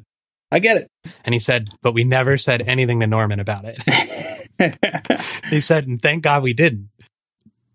[0.51, 0.87] I get it.
[1.23, 4.75] And he said, but we never said anything to Norman about it.
[5.49, 6.89] he said, and thank God we didn't.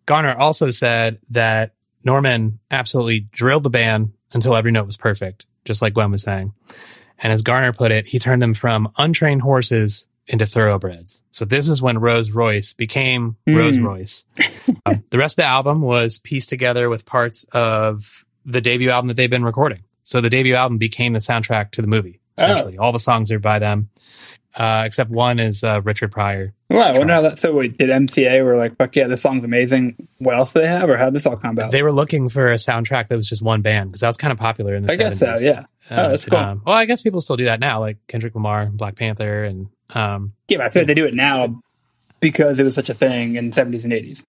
[0.07, 1.73] Garner also said that
[2.05, 6.53] Norman absolutely drilled the band until every note was perfect, just like Gwen was saying.
[7.19, 11.23] And as Garner put it, he turned them from untrained horses into thoroughbreds.
[11.31, 14.25] So this is when Rose Royce became Rose Royce.
[14.87, 19.09] Um, the rest of the album was pieced together with parts of the debut album
[19.09, 19.83] that they've been recording.
[20.03, 22.21] So the debut album became the soundtrack to the movie.
[22.37, 23.91] Essentially, all the songs are by them,
[24.57, 26.53] uh, except one is uh, Richard Pryor.
[26.75, 27.39] Well, I wonder how that.
[27.39, 30.09] So, wait, did MCA were like, "Fuck yeah, this song's amazing"?
[30.19, 31.71] What else do they have, or how did this all come about?
[31.71, 34.33] They were looking for a soundtrack that was just one band because that was kind
[34.33, 35.27] of popular in the I guess so.
[35.27, 35.43] 70s.
[35.43, 35.61] Yeah.
[35.91, 36.39] Uh, oh, that's cool.
[36.39, 36.63] them.
[36.67, 40.33] Well, I guess people still do that now, like Kendrick Lamar, Black Panther, and um,
[40.49, 41.61] Yeah, but I feel like they do it now
[42.21, 44.25] because it was such a thing in the seventies and eighties.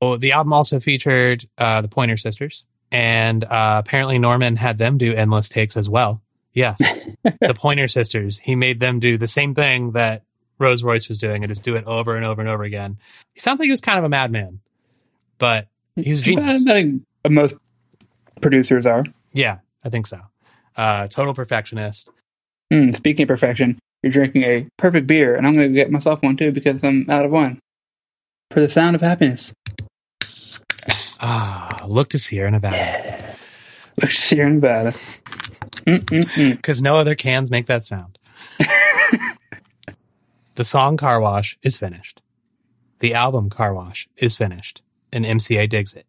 [0.00, 4.98] well, the album also featured uh, the Pointer Sisters, and uh, apparently Norman had them
[4.98, 6.22] do endless takes as well.
[6.52, 6.78] Yes,
[7.22, 8.38] the Pointer Sisters.
[8.38, 10.22] He made them do the same thing that
[10.58, 12.98] Rose Royce was doing, and just do it over and over and over again.
[13.34, 14.60] He sounds like he was kind of a madman,
[15.38, 16.66] but he's a genius.
[16.66, 17.54] I think most
[18.40, 19.04] producers are.
[19.32, 20.20] Yeah, I think so.
[20.76, 22.10] Uh, total perfectionist.
[22.72, 26.22] Hmm, speaking of perfection, you're drinking a perfect beer, and I'm going to get myself
[26.22, 27.58] one too because I'm out of one.
[28.50, 29.52] For the sound of happiness.
[31.20, 33.34] Ah, look to Sierra Nevada.
[34.08, 34.92] Sierra Nevada.
[35.86, 38.18] Because no other cans make that sound.
[40.54, 42.22] the song Car Wash is finished.
[43.00, 44.82] The album Car Wash is finished.
[45.12, 46.06] And MCA digs it.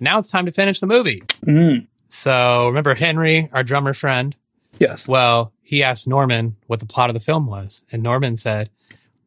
[0.00, 1.22] Now it's time to finish the movie.
[1.46, 1.86] Mm.
[2.10, 4.36] So remember Henry, our drummer friend,
[4.78, 5.06] Yes.
[5.06, 8.70] Well, he asked Norman what the plot of the film was, and Norman said,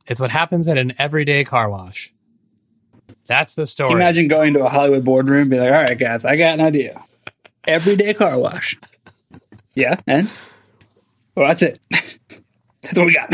[0.06, 2.14] "It's what happens at an everyday car wash."
[3.28, 3.90] That's the story.
[3.90, 6.38] Can you imagine going to a Hollywood boardroom and be like, all right, guys, I
[6.38, 7.04] got an idea.
[7.66, 8.78] Everyday car wash.
[9.76, 10.30] Yeah, and?
[11.36, 11.80] Well, that's it.
[12.88, 13.34] that's what we got.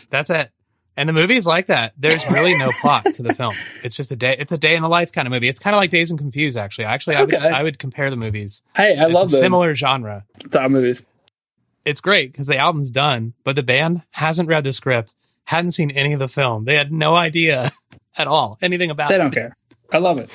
[0.10, 0.50] That's it.
[0.96, 1.92] And the movie's like that.
[1.96, 3.54] There's really no plot to the film.
[3.84, 4.34] It's just a day.
[4.36, 5.46] It's a day in the life kind of movie.
[5.48, 6.56] It's kind of like Dazed and Confused.
[6.56, 8.62] Actually, actually, I would I would compare the movies.
[8.74, 10.24] hey, I It's love those similar genre.
[10.48, 11.04] style movies.
[11.84, 15.14] It's great because the album's done, but the band hasn't read the script,
[15.46, 16.64] hadn't seen any of the film.
[16.64, 17.70] They had no idea
[18.18, 19.18] at all anything about They it.
[19.18, 19.56] don't care.
[19.92, 20.30] I love it.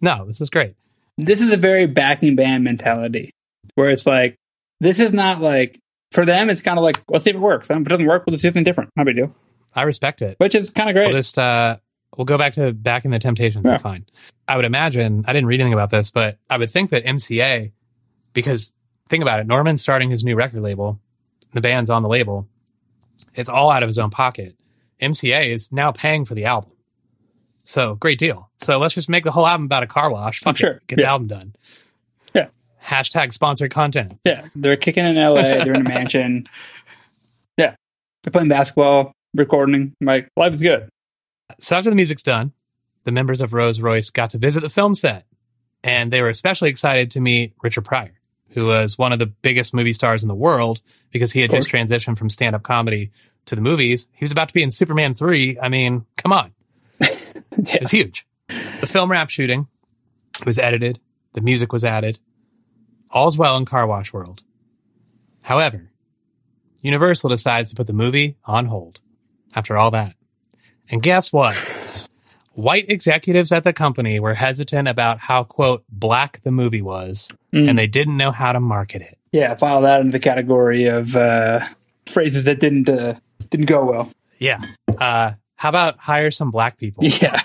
[0.00, 0.74] No, this is great.
[1.16, 3.30] This is a very backing band mentality
[3.76, 4.36] where it's like,
[4.80, 5.78] this is not like,
[6.14, 7.68] for them, it's kind of like, let's see if it works.
[7.70, 8.90] And if it doesn't work, we'll just do something different.
[8.96, 9.34] No big deal.
[9.74, 10.36] I respect it.
[10.38, 11.08] Which is kind of great.
[11.08, 11.78] We'll just uh,
[12.16, 13.64] we'll go back to back in the Temptations.
[13.64, 13.90] That's Yeah.
[13.90, 14.06] fine.
[14.48, 15.24] I would imagine.
[15.26, 17.72] I didn't read anything about this, but I would think that MCA,
[18.32, 18.72] because
[19.08, 21.00] think about it, Norman's starting his new record label.
[21.52, 22.48] The band's on the label.
[23.34, 24.54] It's all out of his own pocket.
[25.00, 26.70] MCA is now paying for the album.
[27.64, 28.50] So great deal.
[28.58, 30.40] So let's just make the whole album about a car wash.
[30.40, 30.72] Fuck Sure.
[30.74, 30.86] it.
[30.86, 31.54] Get the album done.
[32.84, 34.18] Hashtag sponsored content.
[34.24, 35.40] Yeah, they're kicking in LA.
[35.42, 36.46] They're in a mansion.
[37.56, 37.76] Yeah,
[38.22, 39.94] they're playing basketball, recording.
[40.00, 40.88] I'm like, life is good.
[41.60, 42.52] So after the music's done,
[43.04, 45.24] the members of Rolls Royce got to visit the film set,
[45.82, 48.12] and they were especially excited to meet Richard Pryor,
[48.50, 51.68] who was one of the biggest movie stars in the world because he had just
[51.68, 53.10] transitioned from stand-up comedy
[53.46, 54.08] to the movies.
[54.12, 55.58] He was about to be in Superman three.
[55.60, 56.52] I mean, come on,
[57.00, 57.08] Yeah.
[57.80, 58.26] it's huge.
[58.48, 59.68] The film wrap shooting
[60.44, 60.98] was edited.
[61.34, 62.18] The music was added.
[63.14, 64.42] All's well in car wash world.
[65.44, 65.90] However,
[66.82, 69.00] Universal decides to put the movie on hold
[69.56, 70.16] after all that.
[70.90, 71.54] And guess what?
[72.52, 77.68] White executives at the company were hesitant about how, quote, black the movie was, Mm.
[77.70, 79.16] and they didn't know how to market it.
[79.32, 81.66] Yeah, file that into the category of uh,
[82.06, 83.14] phrases that didn't uh,
[83.50, 84.10] didn't go well.
[84.38, 84.60] Yeah.
[84.98, 87.04] Uh, how about hire some black people?
[87.22, 87.40] Yeah,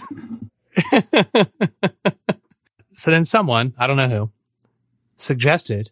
[2.94, 4.32] So then someone, I don't know who,
[5.20, 5.92] suggested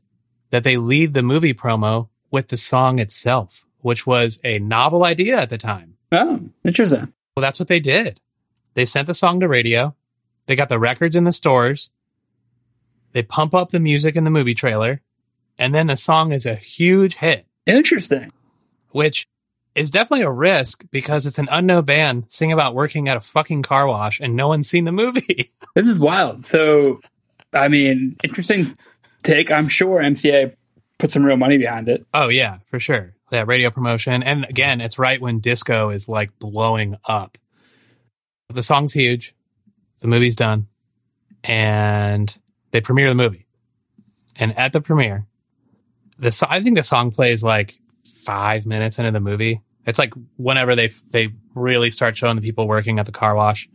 [0.49, 5.37] that they lead the movie promo with the song itself, which was a novel idea
[5.39, 5.97] at the time.
[6.11, 7.13] oh, interesting.
[7.35, 8.19] Well, that's what they did.
[8.73, 9.95] They sent the song to radio.
[10.47, 11.91] They got the records in the stores.
[13.13, 15.01] They pump up the music in the movie trailer.
[15.59, 18.31] And then the song is a huge hit, Interesting.
[18.91, 19.27] which
[19.73, 23.63] is definitely a risk because it's an unknown band singing about working at a fucking
[23.63, 25.49] car wash and no one's seen the movie.
[25.75, 26.43] This is wild.
[26.43, 27.01] So,
[27.53, 28.75] I mean, interesting
[29.27, 29.51] take.
[29.51, 30.55] I'm sure MCA
[30.97, 32.05] put some real money behind it.
[32.13, 33.13] oh, yeah, for sure.
[33.31, 34.23] Yeah, radio promotion.
[34.23, 37.37] And again, it's right when disco is like blowing up.
[38.49, 39.35] The song's huge.
[39.99, 40.67] The movie's done.
[41.43, 42.35] And
[42.71, 43.45] they premiere the movie.
[44.37, 45.27] And at the premiere,
[46.17, 47.75] the I think the song plays like
[48.23, 49.61] five minutes into the movie.
[49.85, 53.67] It's like whenever they they really start showing the people working at the car wash.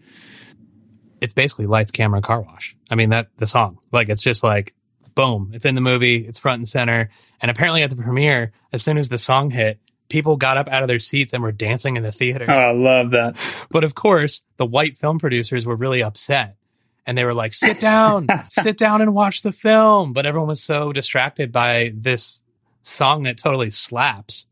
[1.21, 2.77] It's basically lights, camera, car wash.
[2.91, 4.75] I mean that the song like it's just like
[5.15, 7.11] boom, it's in the movie, it's front and center.
[7.41, 10.83] And apparently at the premiere, as soon as the song hit, people got up out
[10.83, 12.47] of their seats and were dancing in the theater.
[12.49, 13.37] Oh, I love that.
[13.71, 16.57] But of course, the white film producers were really upset.
[17.05, 20.13] And they were like, sit down, sit down and watch the film.
[20.13, 22.41] But everyone was so distracted by this
[22.83, 24.47] song that totally slaps.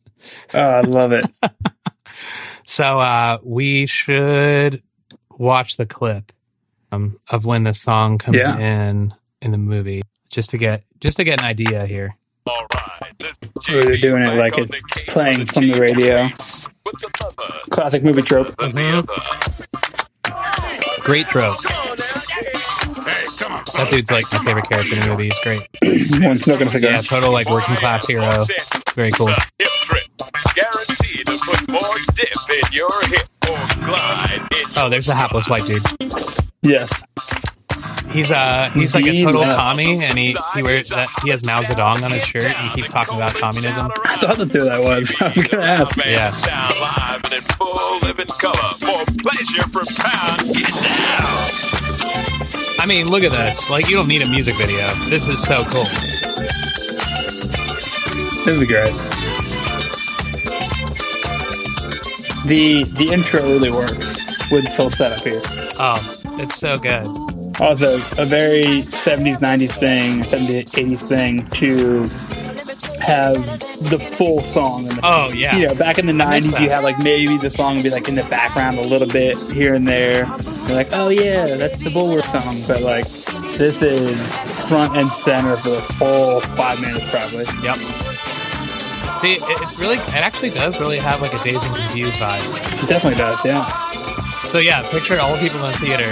[0.52, 1.26] Oh, I love it.
[2.64, 4.82] So uh, we should
[5.30, 6.32] watch the clip
[6.92, 8.56] um, of when the song comes Yeah.
[8.58, 12.16] in in the movie, just to get just to get an idea here.
[12.46, 13.12] All right,
[13.68, 16.28] Where they're doing it like it's playing from the radio.
[17.70, 18.56] Classic movie trope.
[21.02, 21.56] Great trope.
[23.74, 25.24] That dude's like my favorite character in the movie.
[25.24, 25.66] He's great.
[26.26, 26.90] One smoking a cigar.
[26.92, 28.44] Yeah, total like working class hero.
[28.94, 29.28] Very cool.
[29.28, 30.02] Hip trip.
[30.54, 35.48] Guaranteed to put more dip in your hip or glide in Oh, there's the hapless
[35.48, 35.82] white dude.
[36.62, 37.02] Yes.
[38.12, 39.24] He's uh he's like a Indeed.
[39.24, 42.54] total commie, and he he wears that he has Mao Zedong on his shirt, and
[42.70, 43.90] he keeps talking about communism.
[44.04, 45.14] I thought that's who that was.
[45.20, 45.96] I was going to ask.
[45.96, 46.30] Yeah.
[46.30, 48.74] sound live and in full living color.
[48.84, 50.54] More pleasure per pound.
[50.54, 51.38] Get down.
[52.80, 53.70] I mean, look at this.
[53.70, 54.88] Like, you don't need a music video.
[55.08, 55.84] This is so cool.
[58.44, 58.94] This is great.
[62.46, 65.40] The the intro really works with full setup here.
[65.78, 65.98] Oh,
[66.40, 67.06] it's so good.
[67.60, 72.00] Also, a very 70s, 90s thing, 70s, 80s thing to
[73.00, 73.34] have
[73.90, 74.82] the full song.
[74.86, 75.56] In the, Oh yeah.
[75.56, 78.08] You know, back in the 90s, you had like maybe the song would be like
[78.08, 80.26] in the background a little bit here and there.
[80.66, 82.54] You're like, oh yeah, that's the Bulwark song.
[82.66, 83.04] But like,
[83.56, 84.36] this is
[84.68, 87.44] front and center for the full five minutes probably.
[87.62, 87.76] Yep.
[89.20, 92.82] See, it, it's really, it actually does really have like a dazed and confused vibe.
[92.82, 93.68] It definitely does, yeah.
[94.50, 96.10] So yeah, picture all the people in the theater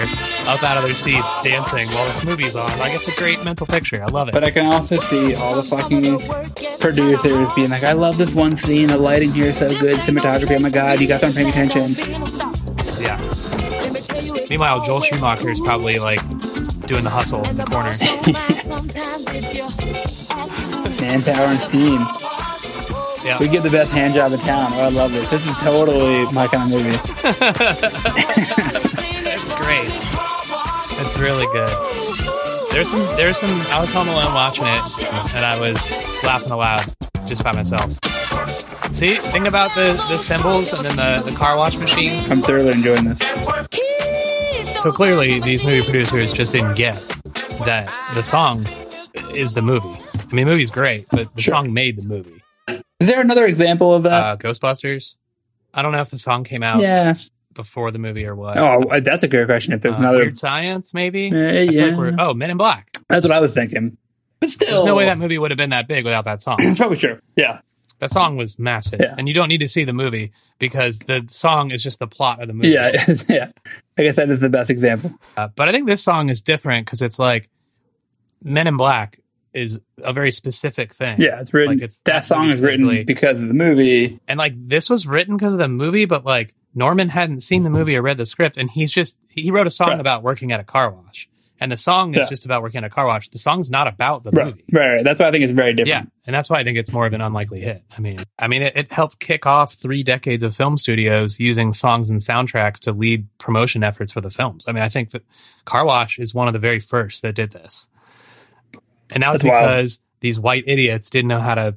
[0.49, 2.79] up out of their seats dancing while this movie's on.
[2.79, 4.01] Like it's a great mental picture.
[4.01, 4.33] I love it.
[4.33, 6.21] But I can also see all the fucking
[6.79, 8.91] producers being like, I love this one scene.
[8.91, 9.97] The lighting here is so good.
[9.97, 10.55] Cinematography.
[10.57, 11.91] Oh my god, you guys aren't paying attention.
[13.03, 13.19] yeah.
[14.49, 16.21] Meanwhile, Joel Schumacher is probably like
[16.87, 17.91] doing the hustle in the corner.
[21.01, 22.38] Manpower and steam.
[23.29, 23.39] Yeah.
[23.39, 24.73] We get the best hand job in town.
[24.75, 25.29] Oh, I love this.
[25.31, 26.99] This is totally my kind of movie.
[29.31, 29.87] It's great.
[31.07, 32.73] It's really good.
[32.73, 33.01] There's some.
[33.17, 33.51] There's some.
[33.73, 35.93] I was home alone watching it, and I was
[36.25, 36.85] laughing aloud
[37.27, 37.93] just by myself.
[38.95, 42.21] See, think about the the symbols and then the the car wash machine.
[42.31, 43.19] I'm thoroughly enjoying this.
[44.83, 46.97] So clearly, these movie producers just didn't get
[47.65, 48.67] that the song
[49.35, 49.89] is the movie.
[50.31, 51.53] I mean, the movie's great, but the Sure.
[51.55, 52.38] song made the movie.
[53.01, 54.13] Is there another example of that?
[54.23, 55.17] Uh, Ghostbusters.
[55.73, 57.15] I don't know if the song came out yeah.
[57.55, 58.59] before the movie or what.
[58.59, 59.73] Oh, that's a good question.
[59.75, 61.31] If there's Uh, another, Weird Science, maybe.
[61.33, 61.37] Uh,
[61.71, 61.87] yeah.
[61.97, 62.91] like oh, Men in Black.
[63.09, 63.97] that's what I was thinking.
[64.41, 66.57] But still, There's no way that movie would have been that big without that song.
[66.61, 67.21] It's probably true.
[67.37, 67.61] Yeah.
[67.99, 69.17] That song was massive, Yeah.
[69.19, 70.31] and you don't need to see the movie
[70.61, 72.69] because the song is just the plot of the movie.
[72.69, 72.93] Yeah.
[73.29, 73.51] yeah.
[73.99, 75.13] I guess that is the best example.
[75.37, 77.49] Uh, but I think this song is different because it's like
[78.43, 79.19] Men in Black
[79.59, 81.21] is a very specific thing.
[81.21, 81.41] Yeah.
[81.41, 81.75] It's written.
[81.75, 84.19] Like, it's- that song is written because of the movie.
[84.29, 87.71] and like this was written because of the movie, but like Norman hadn't seen the
[87.71, 90.01] movie or read the script, and he's just he wrote a song Right.
[90.01, 91.29] about working at a car wash,
[91.61, 92.29] and the song is Yeah.
[92.29, 93.31] just about working at a car wash.
[93.31, 94.47] The song's not about the Right.
[94.47, 94.65] movie.
[94.73, 94.93] right.
[94.95, 95.05] Right.
[95.05, 95.89] That's why I think it's very different.
[95.89, 97.83] Yeah, and that's why I think it's more of an unlikely hit.
[97.97, 101.73] I mean, I mean, it, it helped kick off three decades of film studios using
[101.73, 104.67] songs and soundtracks to lead promotion efforts for the films.
[104.69, 105.23] I mean, I think that
[105.65, 107.89] Car Wash is one of the very first that did this,
[109.13, 109.65] and that was That's wild.
[109.65, 111.77] because these white idiots didn't know how to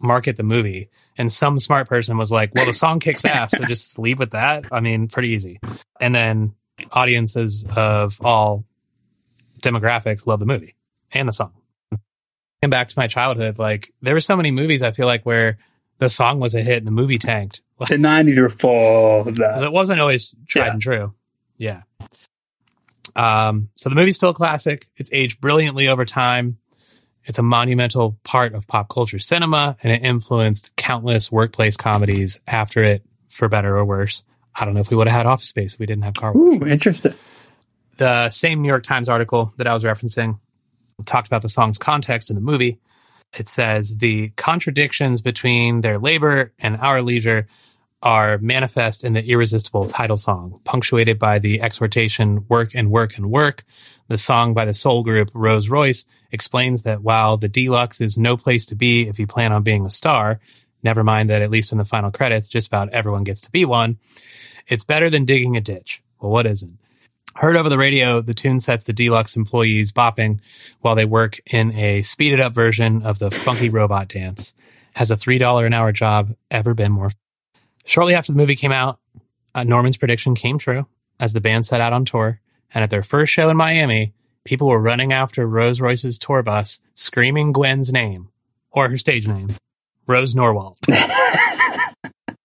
[0.00, 3.64] market the movie, and some smart person was like, "Well, the song kicks ass, so
[3.64, 5.60] just leave with that." I mean, pretty easy.
[6.00, 6.54] And then
[6.92, 8.64] audiences of all
[9.62, 10.74] demographics love the movie
[11.12, 11.52] and the song
[12.62, 15.56] and back to my childhood, like there were so many movies I feel like where
[15.98, 17.62] the song was a hit and the movie tanked.
[17.78, 19.58] Like, The 90s were full of that.
[19.60, 20.70] so it wasn't always tried Yeah.
[20.72, 21.14] and true.
[21.56, 21.82] Yeah.
[23.14, 24.86] Um, so the movie's still a classic.
[24.96, 26.58] It's aged brilliantly over time.
[27.26, 32.82] It's a monumental part of pop culture cinema, and it influenced countless workplace comedies after
[32.82, 34.22] it, for better or worse.
[34.54, 36.32] I don't know if we would have had Office Space if we didn't have Car
[36.32, 36.62] Wash.
[36.62, 37.14] Ooh, interesting.
[37.98, 40.38] The same New York Times article that I was referencing
[41.04, 42.78] talked about the song's context in the movie.
[43.36, 47.46] It says the contradictions between their labor and our leisure
[48.02, 53.30] are manifest in the irresistible title song, punctuated by the exhortation work and work and
[53.30, 53.64] work.
[54.08, 58.36] The song by the soul group Rose Royce explains that while the deluxe is no
[58.36, 60.40] place to be if you plan on being a star,
[60.82, 63.64] never mind that at least in the final credits, just about everyone gets to be
[63.64, 63.98] one,
[64.66, 66.02] it's better than digging a ditch.
[66.20, 66.78] Well, what isn't?
[67.36, 70.40] Heard over the radio, the tune sets the deluxe employees bopping
[70.80, 74.54] while they work in a speeded up version of the funky robot dance.
[74.94, 77.10] Has a $3 an hour job ever been more?
[77.84, 78.98] Shortly after the movie came out,
[79.54, 80.86] uh, Norman's prediction came true
[81.20, 82.40] as the band set out on tour.
[82.74, 84.12] And at their first show in Miami,
[84.46, 88.30] people were running after Rose Royce's tour bus, screaming Gwen's name
[88.70, 89.50] or her stage name,
[90.06, 90.76] Rose Norwalt.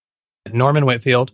[0.53, 1.31] Norman Whitfield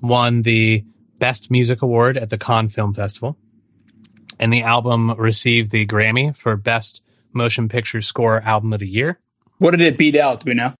[0.00, 0.84] won the
[1.18, 3.36] Best Music Award at the Cannes Film Festival.
[4.38, 9.18] And the album received the Grammy for Best Motion Picture Score Album of the Year.
[9.58, 10.44] What did it beat out?
[10.44, 10.74] Do we know?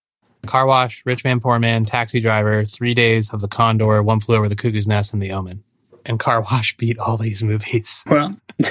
[0.46, 4.36] Car Wash, Rich Man, Poor Man, Taxi Driver, Three Days of the Condor, One Flew
[4.36, 5.62] Over the Cuckoo's Nest, and The Omen.
[6.04, 8.04] And Car Wash beat all these movies.
[8.10, 8.36] Well,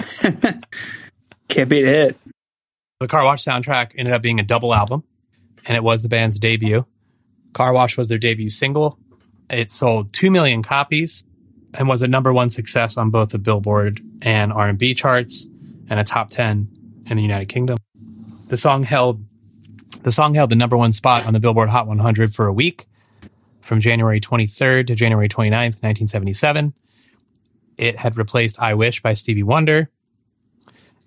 [1.48, 2.18] can't beat a hit.
[3.00, 5.04] The Car Wash soundtrack ended up being a double album,
[5.66, 6.86] and it was the band's debut.
[7.54, 8.98] Car Wash was their debut single.
[9.50, 11.24] It sold 2 million copies
[11.78, 15.48] and was a number one success on both the Billboard and R&B charts
[15.90, 16.70] and a top 10
[17.08, 17.78] in the United Kingdom.
[18.48, 19.24] The song held
[20.04, 22.86] the song held the number one spot on the Billboard Hot 100 for a week
[23.62, 26.74] from January 23rd to January 29th, 1977.
[27.82, 29.90] It had replaced I Wish by Stevie Wonder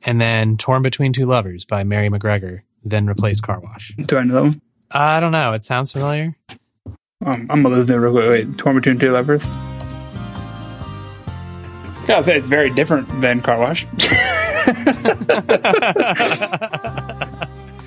[0.04, 3.94] and then Torn Between Two Lovers by Mary McGregor, then replaced Car Wash.
[3.94, 4.54] Do I know?
[4.90, 5.52] I don't know.
[5.52, 6.36] It sounds familiar.
[7.24, 8.28] Um, I'm gonna listen to it real quick.
[8.28, 9.44] Wait, Torn Between Two Lovers.
[12.06, 13.84] Gotta say, it's very different than Car Wash.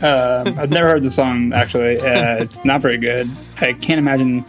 [0.02, 2.00] um, I've never heard the song, actually.
[2.00, 3.30] Uh, it's not very good.
[3.60, 4.46] I can't imagine.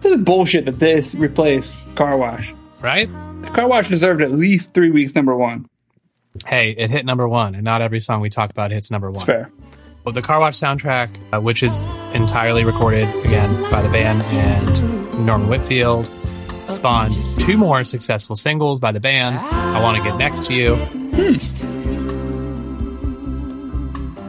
[0.00, 2.54] This is bullshit that this replaced Car Wash.
[2.82, 3.08] Right?
[3.42, 5.68] The car Wash deserved at least three weeks number one.
[6.46, 9.16] Hey, it hit number one, and not every song we talk about hits number one.
[9.16, 9.50] It's fair.
[10.04, 15.48] The Car Wash soundtrack, uh, which is entirely recorded again by the band and Norman
[15.48, 16.10] Whitfield,
[16.64, 19.38] spawned two more successful singles by the band.
[19.38, 20.74] I Want to Get Next to You.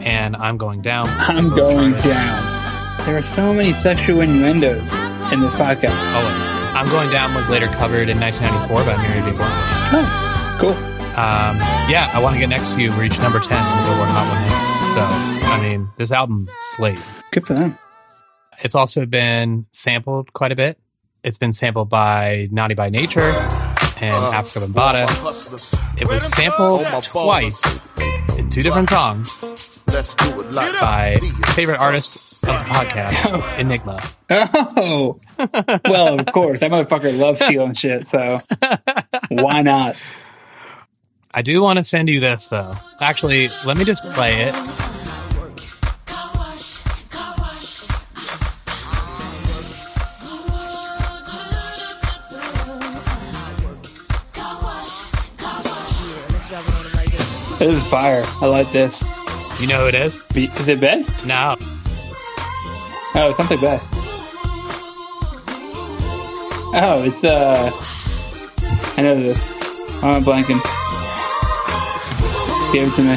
[0.02, 1.10] And I'm Going Down.
[1.10, 3.06] I'm going down.
[3.06, 4.94] There are so many sexual innuendos
[5.34, 6.14] in this podcast.
[6.16, 6.55] Always.
[6.76, 9.32] I'm Going Down was later covered in 1994 by Mary J.
[9.38, 9.48] Blige.
[9.96, 10.72] Oh, cool.
[11.16, 11.56] Um,
[11.90, 14.28] yeah, I Want to Get Next to You reached number 10 on the Billboard Hot
[14.28, 14.92] 100.
[14.94, 15.02] So,
[15.48, 17.00] I mean, this album slayed.
[17.32, 17.78] Good for them.
[18.62, 20.78] It's also been sampled quite a bit.
[21.24, 26.02] It's been sampled by Naughty by Nature and Afrika Bambaataa.
[26.02, 27.64] It was sampled twice
[28.38, 29.30] in two different songs
[30.82, 31.16] by
[31.54, 34.02] favorite artist of the podcast, Enigma.
[34.30, 35.20] Oh,
[35.86, 36.60] well, of course.
[36.62, 38.42] That motherfucker loves stealing shit, so
[39.30, 39.96] why not?
[41.34, 42.76] I do want to send you this though.
[43.02, 44.56] Actually, let me just play it.
[57.58, 58.24] This is fire.
[58.42, 59.02] I like this.
[59.62, 60.18] You know who it is?
[60.34, 61.06] Be- Is it Ben?
[61.26, 61.56] No.
[63.18, 63.80] Oh, it's something bad.
[66.78, 67.72] Oh, it's uh.
[68.98, 69.40] I know this.
[70.04, 70.62] I'm blanking.
[72.74, 73.16] Give it to me.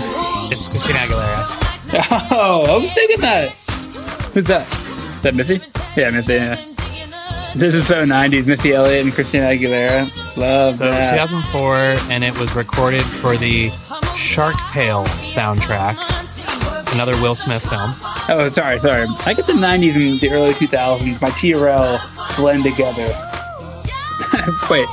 [0.52, 1.54] It's Christina Aguilera.
[2.30, 3.50] Oh, I was thinking that.
[4.34, 4.66] Who's that?
[4.70, 5.60] Is that Missy?
[5.96, 6.34] Yeah, Missy.
[6.34, 6.54] Yeah.
[7.56, 8.46] This is so 90s.
[8.46, 10.36] Missy Elliott and Christina Aguilera.
[10.36, 11.28] Love So it was that.
[11.28, 11.74] 2004,
[12.12, 13.70] and it was recorded for the
[14.16, 15.96] Shark Tale soundtrack,
[16.92, 17.90] another Will Smith film.
[18.28, 19.06] Oh, sorry, sorry.
[19.26, 21.20] I get the 90s and the early 2000s.
[21.20, 23.06] My TRL blend together.
[24.70, 24.86] Wait,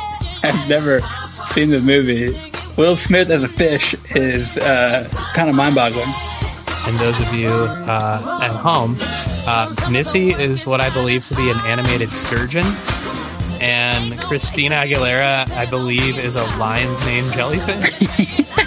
[0.43, 1.01] I've never
[1.51, 2.37] seen the movie.
[2.77, 6.13] Will Smith as a fish is uh, kind of mind-boggling.
[6.87, 8.95] And those of you uh, at home,
[9.47, 12.65] uh, Missy is what I believe to be an animated sturgeon,
[13.59, 18.01] and Christina Aguilera, I believe, is a lion's mane jellyfish.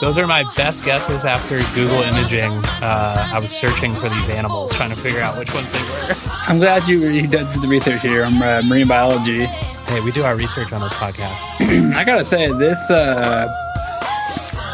[0.00, 2.52] Those are my best guesses after Google imaging.
[2.80, 6.14] Uh, I was searching for these animals, trying to figure out which ones they were.
[6.48, 9.44] I'm glad you you did the research here on uh, marine biology.
[9.44, 11.38] Hey, we do our research on this podcast.
[11.94, 13.46] I gotta say, this uh,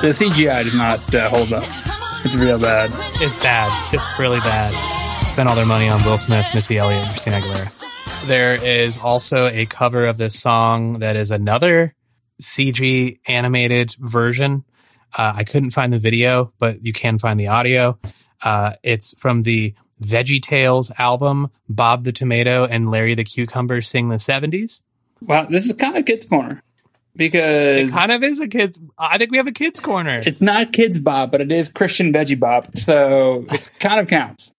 [0.00, 1.64] the CGI does not uh, hold up.
[2.24, 2.90] It's real bad.
[3.20, 3.94] It's bad.
[3.94, 4.72] It's really bad.
[5.26, 8.26] Spent all their money on Will Smith, Missy Elliott, and Christina Aguilera.
[8.26, 11.94] There is also a cover of this song that is another
[12.40, 14.64] CG animated version.
[15.16, 17.98] Uh, I couldn't find the video, but you can find the audio.
[18.42, 24.10] Uh, it's from the Veggie Tales album, Bob the Tomato and Larry the Cucumber sing
[24.10, 24.80] the 70s.
[25.22, 26.62] Wow, this is kind of kids corner
[27.16, 28.78] because It kind of is a kids.
[28.98, 30.22] I think we have a kids corner.
[30.26, 34.52] it's not kids Bob, but it is Christian veggie Bob, so it kind of counts.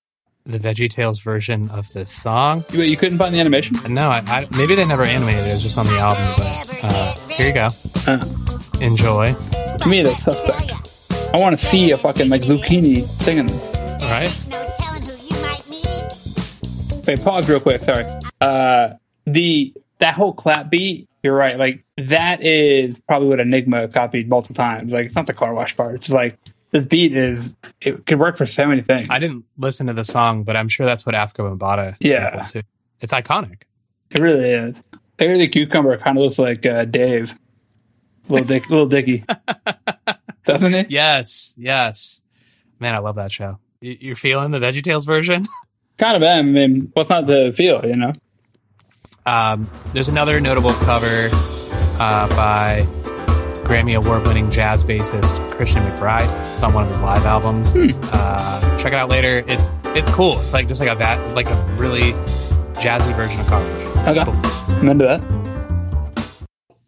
[0.48, 2.64] the Veggie Tales version of this song.
[2.72, 3.78] You, you couldn't find the animation?
[3.94, 5.50] No, I, I, maybe they never animated it.
[5.50, 6.24] It was just on the album.
[6.36, 7.70] But uh, here you go.
[8.08, 8.26] Uh,
[8.82, 9.36] Enjoy.
[9.80, 11.34] To me, that's suspect.
[11.34, 13.74] I want to see a fucking like zucchini singing this.
[13.76, 14.32] All right.
[17.08, 17.82] Wait, pause real quick.
[17.82, 18.06] Sorry.
[18.42, 18.94] Uh,
[19.26, 21.08] the that whole clap beat.
[21.24, 21.58] You're right.
[21.58, 24.92] Like that is probably what Enigma copied multiple times.
[24.94, 25.96] Like it's not the car wash part.
[25.96, 26.38] It's like
[26.72, 29.08] this beat is it could work for so many things.
[29.10, 32.44] I didn't listen to the song, but I'm sure that's what Afrika Bambaataa Yeah.
[32.46, 32.62] too.
[33.00, 33.64] It's iconic.
[34.12, 34.84] It really is.
[35.20, 37.38] Larry the cucumber kind of looks like uh, Dave,
[38.30, 39.24] little Dick, little Dicky,
[40.46, 40.92] doesn't it?
[40.92, 42.22] Yes, yes.
[42.80, 43.60] Man, I love that show.
[43.82, 45.46] You- You're feeling the VeggieTales version?
[45.98, 46.50] Kind of am.
[46.50, 47.84] I mean, what's not to feel?
[47.86, 48.14] You know.
[49.26, 51.30] Um, there's another notable cover
[52.00, 52.86] uh, by
[53.66, 56.30] Grammy Award-winning jazz bassist Christian McBride.
[56.54, 57.74] It's on one of his live albums.
[57.76, 59.44] Uh, check it out later.
[59.48, 60.40] It's it's cool.
[60.40, 62.14] It's like just like a va- like a really
[62.76, 64.08] jazzy version of Car Wash.
[64.18, 64.24] Okay.
[64.24, 64.76] Cool.
[64.76, 65.22] I'm into that.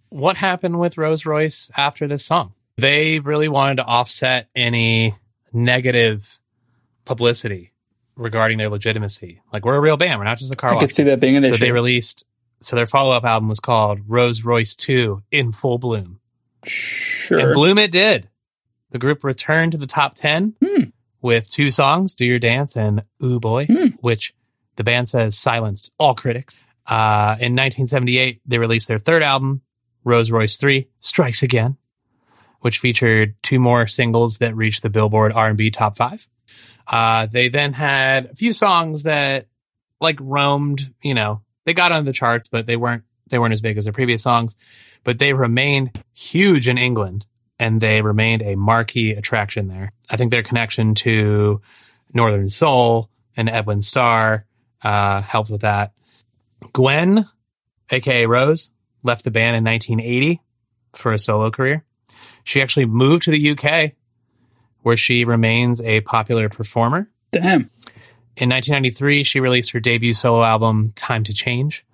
[0.10, 2.54] What happened with Rose Royce after this song?
[2.78, 5.14] They really wanted to offset any
[5.54, 6.40] negative
[7.06, 7.74] publicity
[8.16, 9.42] regarding their legitimacy.
[9.52, 10.20] Like we're a real band.
[10.20, 11.58] We're not just a car I could see that being an so issue.
[11.66, 12.26] they released
[12.62, 16.20] so their follow-up album was called Rose Royce 2 in full bloom.
[16.66, 17.40] sure.
[17.40, 18.28] And bloom it did.
[18.92, 20.84] The group returned to the top 10 Hmm.
[21.22, 23.88] with two songs, Do Your Dance and Ooh Boy, Hmm.
[24.02, 24.34] which
[24.76, 26.54] the band says silenced all critics.
[26.86, 29.62] Uh, in 1978, they released their third album,
[30.10, 31.78] Rose Royce 3, Strikes Again,
[32.62, 36.28] which featured two more singles that reached the Billboard R&B top five.
[36.88, 39.48] Uh, they then had a few songs that
[40.02, 43.62] like roamed, you know, they got on the charts, but they weren't, they weren't as
[43.62, 44.56] big as their previous songs,
[45.04, 47.26] but they remained huge in England
[47.60, 49.92] and they remained a marquee attraction there.
[50.10, 51.62] I think their connection to
[52.14, 54.46] Northern Soul and Edwin Starr
[54.82, 55.94] uh, helped with that.
[56.74, 57.26] Gwen,
[57.92, 58.72] aka Rose,
[59.04, 60.42] left the band in 1980
[60.94, 61.84] for a solo career.
[62.44, 63.94] She actually moved to the UK,
[64.82, 67.10] where she remains a popular performer.
[67.32, 67.70] Damn.
[68.38, 71.86] In 1993, she released her debut solo album, Time to Change,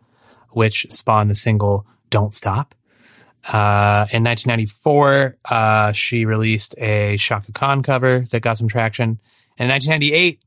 [0.51, 2.75] which spawned the single Don't Stop.
[3.47, 9.19] Uh, in 1994, uh, she released a Chaka Khan cover that got some traction.
[9.57, 10.39] In 1998,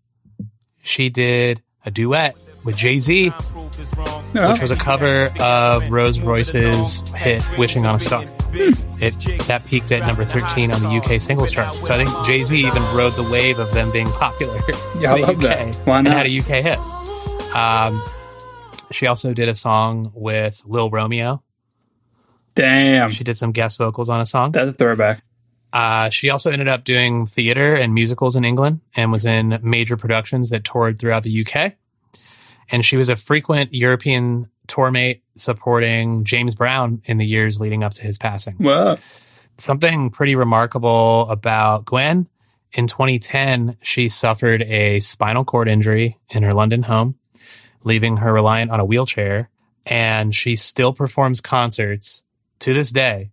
[0.82, 2.36] she did a duet
[2.68, 3.32] with Jay Z,
[4.34, 4.52] Yeah.
[4.52, 9.90] which was a cover of Rose Royce's hit "Wishing on a Star." It that peaked
[9.92, 11.74] at number 13 on the UK singles chart.
[11.74, 14.58] So I think Jay Z even rode the wave of them being popular.
[15.00, 15.74] Yeah, I in the love UK that.
[15.86, 16.78] Why and had a UK hit.
[17.56, 18.02] Um,
[18.90, 21.42] she also did a song with Lil Romeo.
[22.54, 23.10] Damn.
[23.10, 24.52] She did some guest vocals on a song.
[24.52, 25.22] That's a throwback.
[25.72, 29.96] Uh, she also ended up doing theater and musicals in England and was in major
[29.96, 31.74] productions that toured throughout the UK.
[32.70, 37.82] And she was a frequent European tour mate supporting James Brown in the years leading
[37.82, 38.54] up to his passing.
[38.56, 38.98] Whoa.
[39.56, 42.28] Something pretty remarkable about Gwen.
[42.72, 47.16] In 2010, she suffered a spinal cord injury in her London home,
[47.82, 49.48] leaving her reliant on a wheelchair.
[49.86, 52.24] And she still performs concerts
[52.60, 53.30] to this day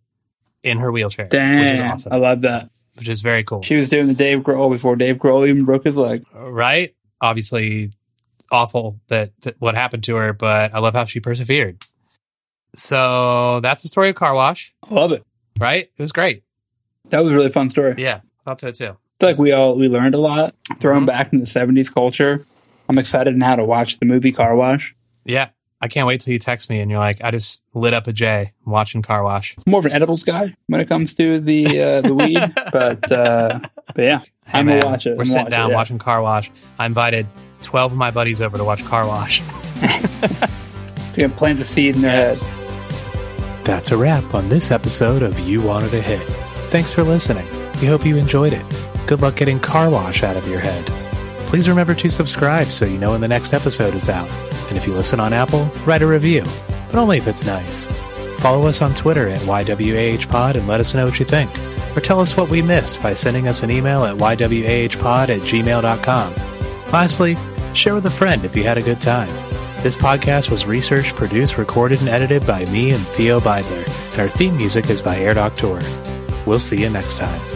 [0.64, 1.60] in her wheelchair, Damn.
[1.60, 2.70] which is awesome, I love that.
[2.96, 3.62] which is very cool.
[3.62, 6.24] She was doing the Dave Grohl before Dave Grohl even broke his leg.
[6.34, 6.96] right?
[7.20, 7.92] Obviously,
[8.52, 11.84] awful that, that what happened to her, but I love how she persevered.
[12.76, 15.24] So that's the story of Car Wash, I love it.
[15.60, 15.84] right?
[15.98, 16.44] It was great.
[17.10, 17.96] That was a really fun story.
[17.98, 18.86] Yeah, I thought so too.
[18.86, 20.56] I feel like we all we learned a lot.
[20.80, 21.08] Thrown Mhm.
[21.08, 22.46] back in the seventies culture.
[22.90, 24.96] I'm excited now to watch the movie Car Wash.
[25.24, 25.50] Yeah,
[25.82, 28.14] I can't wait till you text me and you're like, I just lit up a
[28.14, 29.56] J watching Car Wash.
[29.66, 32.40] I'm more of an edibles guy when it comes to the uh, the weed,
[32.74, 33.60] but uh,
[33.96, 35.16] but yeah, Hey, I'm man, gonna watch it.
[35.16, 35.76] We're I'm sitting down it, yeah.
[35.76, 36.52] watching Car Wash.
[36.78, 37.26] I invited
[37.66, 39.42] 12 of my buddies over to watch Car Wash.
[41.16, 42.56] To get- plant the seed in their heads.
[43.64, 46.20] That's a wrap on this episode of You Wanted a Hit.
[46.70, 47.48] Thanks for listening.
[47.80, 48.66] We hope you enjoyed it.
[49.08, 50.86] Good luck getting car wash out of your head.
[51.48, 54.28] Please remember to subscribe so you know when the next episode is out.
[54.68, 56.44] And if you listen on Apple, write a review,
[56.92, 57.86] but only if it's nice.
[58.40, 61.50] Follow us on Twitter at YWAHpod and let us know what you think.
[61.96, 66.34] Or tell us what we missed by sending us an email at YWAHpod at gmail.com.
[66.92, 67.38] Lastly,
[67.76, 69.30] share with a friend if you had a good time.
[69.84, 74.28] This podcast was researched, produced, recorded, and edited by me and Theo Beidler, and our
[74.28, 75.80] theme music is by Air Doctor.
[76.46, 77.55] We'll see you next time.